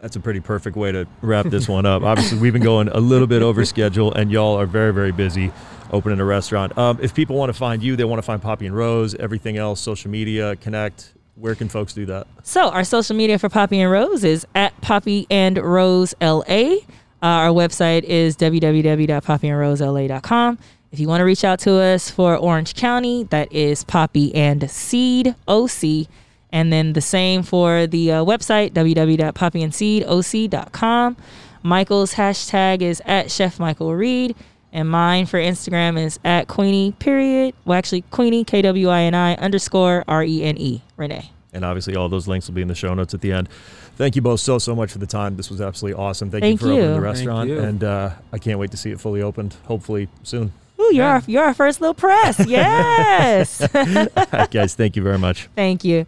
[0.00, 2.02] That's a pretty perfect way to wrap this one up.
[2.02, 5.52] Obviously, we've been going a little bit over schedule, and y'all are very, very busy
[5.90, 6.76] opening a restaurant.
[6.76, 9.56] Um, if people want to find you, they want to find Poppy and Rose, everything
[9.56, 11.14] else, social media, connect.
[11.34, 12.26] Where can folks do that?
[12.42, 16.78] So our social media for Poppy and Rose is at Poppy and Rose LA.
[17.20, 20.58] Uh, our website is www.poppyandrosela.com.
[20.90, 24.70] If you want to reach out to us for Orange County, that is Poppy and
[24.70, 26.06] Seed OC.
[26.50, 31.16] And then the same for the uh, website, www.poppyandseedoc.com.
[31.62, 34.34] Michael's hashtag is at Chef Michael Reed.
[34.72, 37.54] And mine for Instagram is at Kwini, period.
[37.64, 41.30] Well, actually, Kwini, K W I N I underscore R E N E, Renee.
[41.54, 43.48] And obviously, all those links will be in the show notes at the end.
[43.96, 45.36] Thank you both so, so much for the time.
[45.36, 46.30] This was absolutely awesome.
[46.30, 46.86] Thank, Thank you for opening you.
[46.88, 47.48] the Thank restaurant.
[47.50, 47.58] you.
[47.60, 50.52] And uh, I can't wait to see it fully opened, hopefully soon.
[50.78, 51.12] Ooh, you're Yeah.
[51.14, 52.38] our, you're our first little press.
[52.46, 53.60] Yes.
[53.74, 53.84] All
[54.32, 55.48] right, guys, thank you very much.
[55.56, 56.06] Thank you.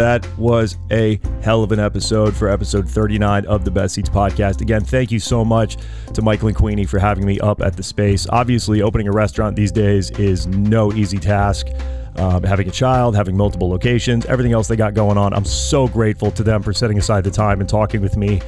[0.00, 4.62] That was a hell of an episode for episode 39 of the Best Ceats podcast.
[4.62, 5.76] Again, thank you so much
[6.14, 8.26] to Michael and Kwini for having me up at the space.
[8.30, 11.66] Obviously, opening a restaurant these days is no easy task.
[12.16, 15.34] Um, having a child, having multiple locations, everything else they got going on.
[15.34, 18.40] I'm so grateful to them for setting aside the time and talking with me.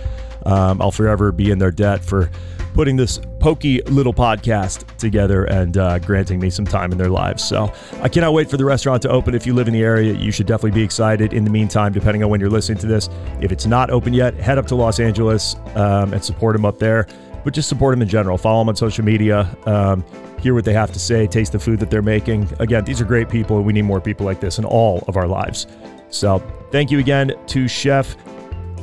[0.46, 2.30] Um, I'll forever be in their debt for
[2.74, 7.44] putting this pokey little podcast together and uh, granting me some time in their lives.
[7.44, 9.34] So I cannot wait for the restaurant to open.
[9.34, 11.32] If you live in the area, you should definitely be excited.
[11.32, 13.08] In the meantime, depending on when you're listening to this,
[13.40, 16.78] if it's not open yet, head up to Los Angeles um, and support them up
[16.78, 17.06] there.
[17.44, 18.38] But just support them in general.
[18.38, 19.54] Follow them on social media.
[19.66, 20.04] Um,
[20.38, 21.26] hear what they have to say.
[21.26, 22.48] Taste the food that they're making.
[22.60, 25.16] Again, these are great people, and we need more people like this in all of
[25.16, 25.66] our lives.
[26.08, 26.38] So
[26.70, 28.16] thank you again to Chef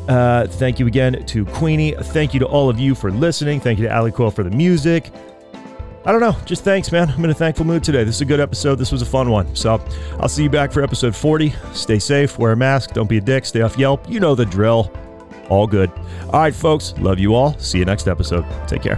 [0.09, 1.95] uh, thank you again to Kwini.
[2.07, 3.59] Thank you to all of you for listening.
[3.59, 5.11] Thank you to Ali Quill for the music.
[6.05, 6.35] I don't know.
[6.45, 7.09] Just thanks, man.
[7.09, 8.03] I'm in a thankful mood today.
[8.03, 8.75] This is a good episode.
[8.75, 9.55] This was a fun one.
[9.55, 9.79] So
[10.19, 11.53] I'll see you back for episode 40.
[11.73, 14.09] Stay safe, wear a mask, don't be a dick, stay off Yelp.
[14.09, 14.91] You know the drill.
[15.49, 15.91] All good.
[16.25, 16.93] All right, folks.
[16.97, 17.57] Love you all.
[17.59, 18.45] See you next episode.
[18.67, 18.95] Take care.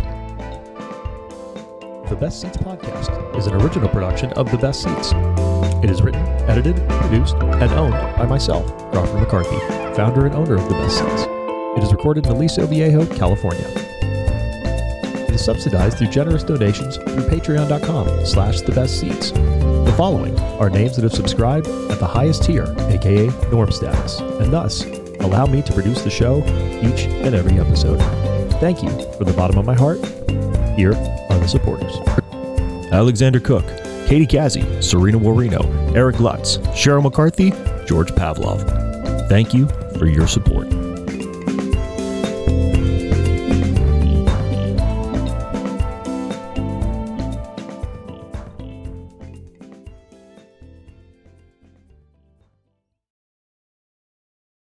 [2.07, 5.50] The Best Ceats podcast is an original production of The Best Ceats.
[5.83, 9.57] It is written, edited, produced, and owned by myself, Crawford McCarthy,
[9.95, 11.23] founder and owner of The Best Ceats.
[11.75, 13.65] It is recorded in Aliso Viejo, California.
[15.27, 19.31] It is subsidized through generous donations through patreon.com slash the best seats.
[19.31, 24.53] The following are names that have subscribed at the highest tier, aka norm status, and
[24.53, 24.85] thus
[25.21, 26.43] allow me to produce the show
[26.83, 27.97] each and every episode.
[28.59, 29.97] Thank you from the bottom of my heart.
[30.77, 31.97] Here are the supporters.
[32.91, 33.65] Alexander Cook,
[34.07, 37.51] Katie Kazzy, Serena Warino, Eric Lutz, Cheryl McCarthy,
[37.85, 38.59] George Pavlov.
[39.29, 40.80] Thank you for your support.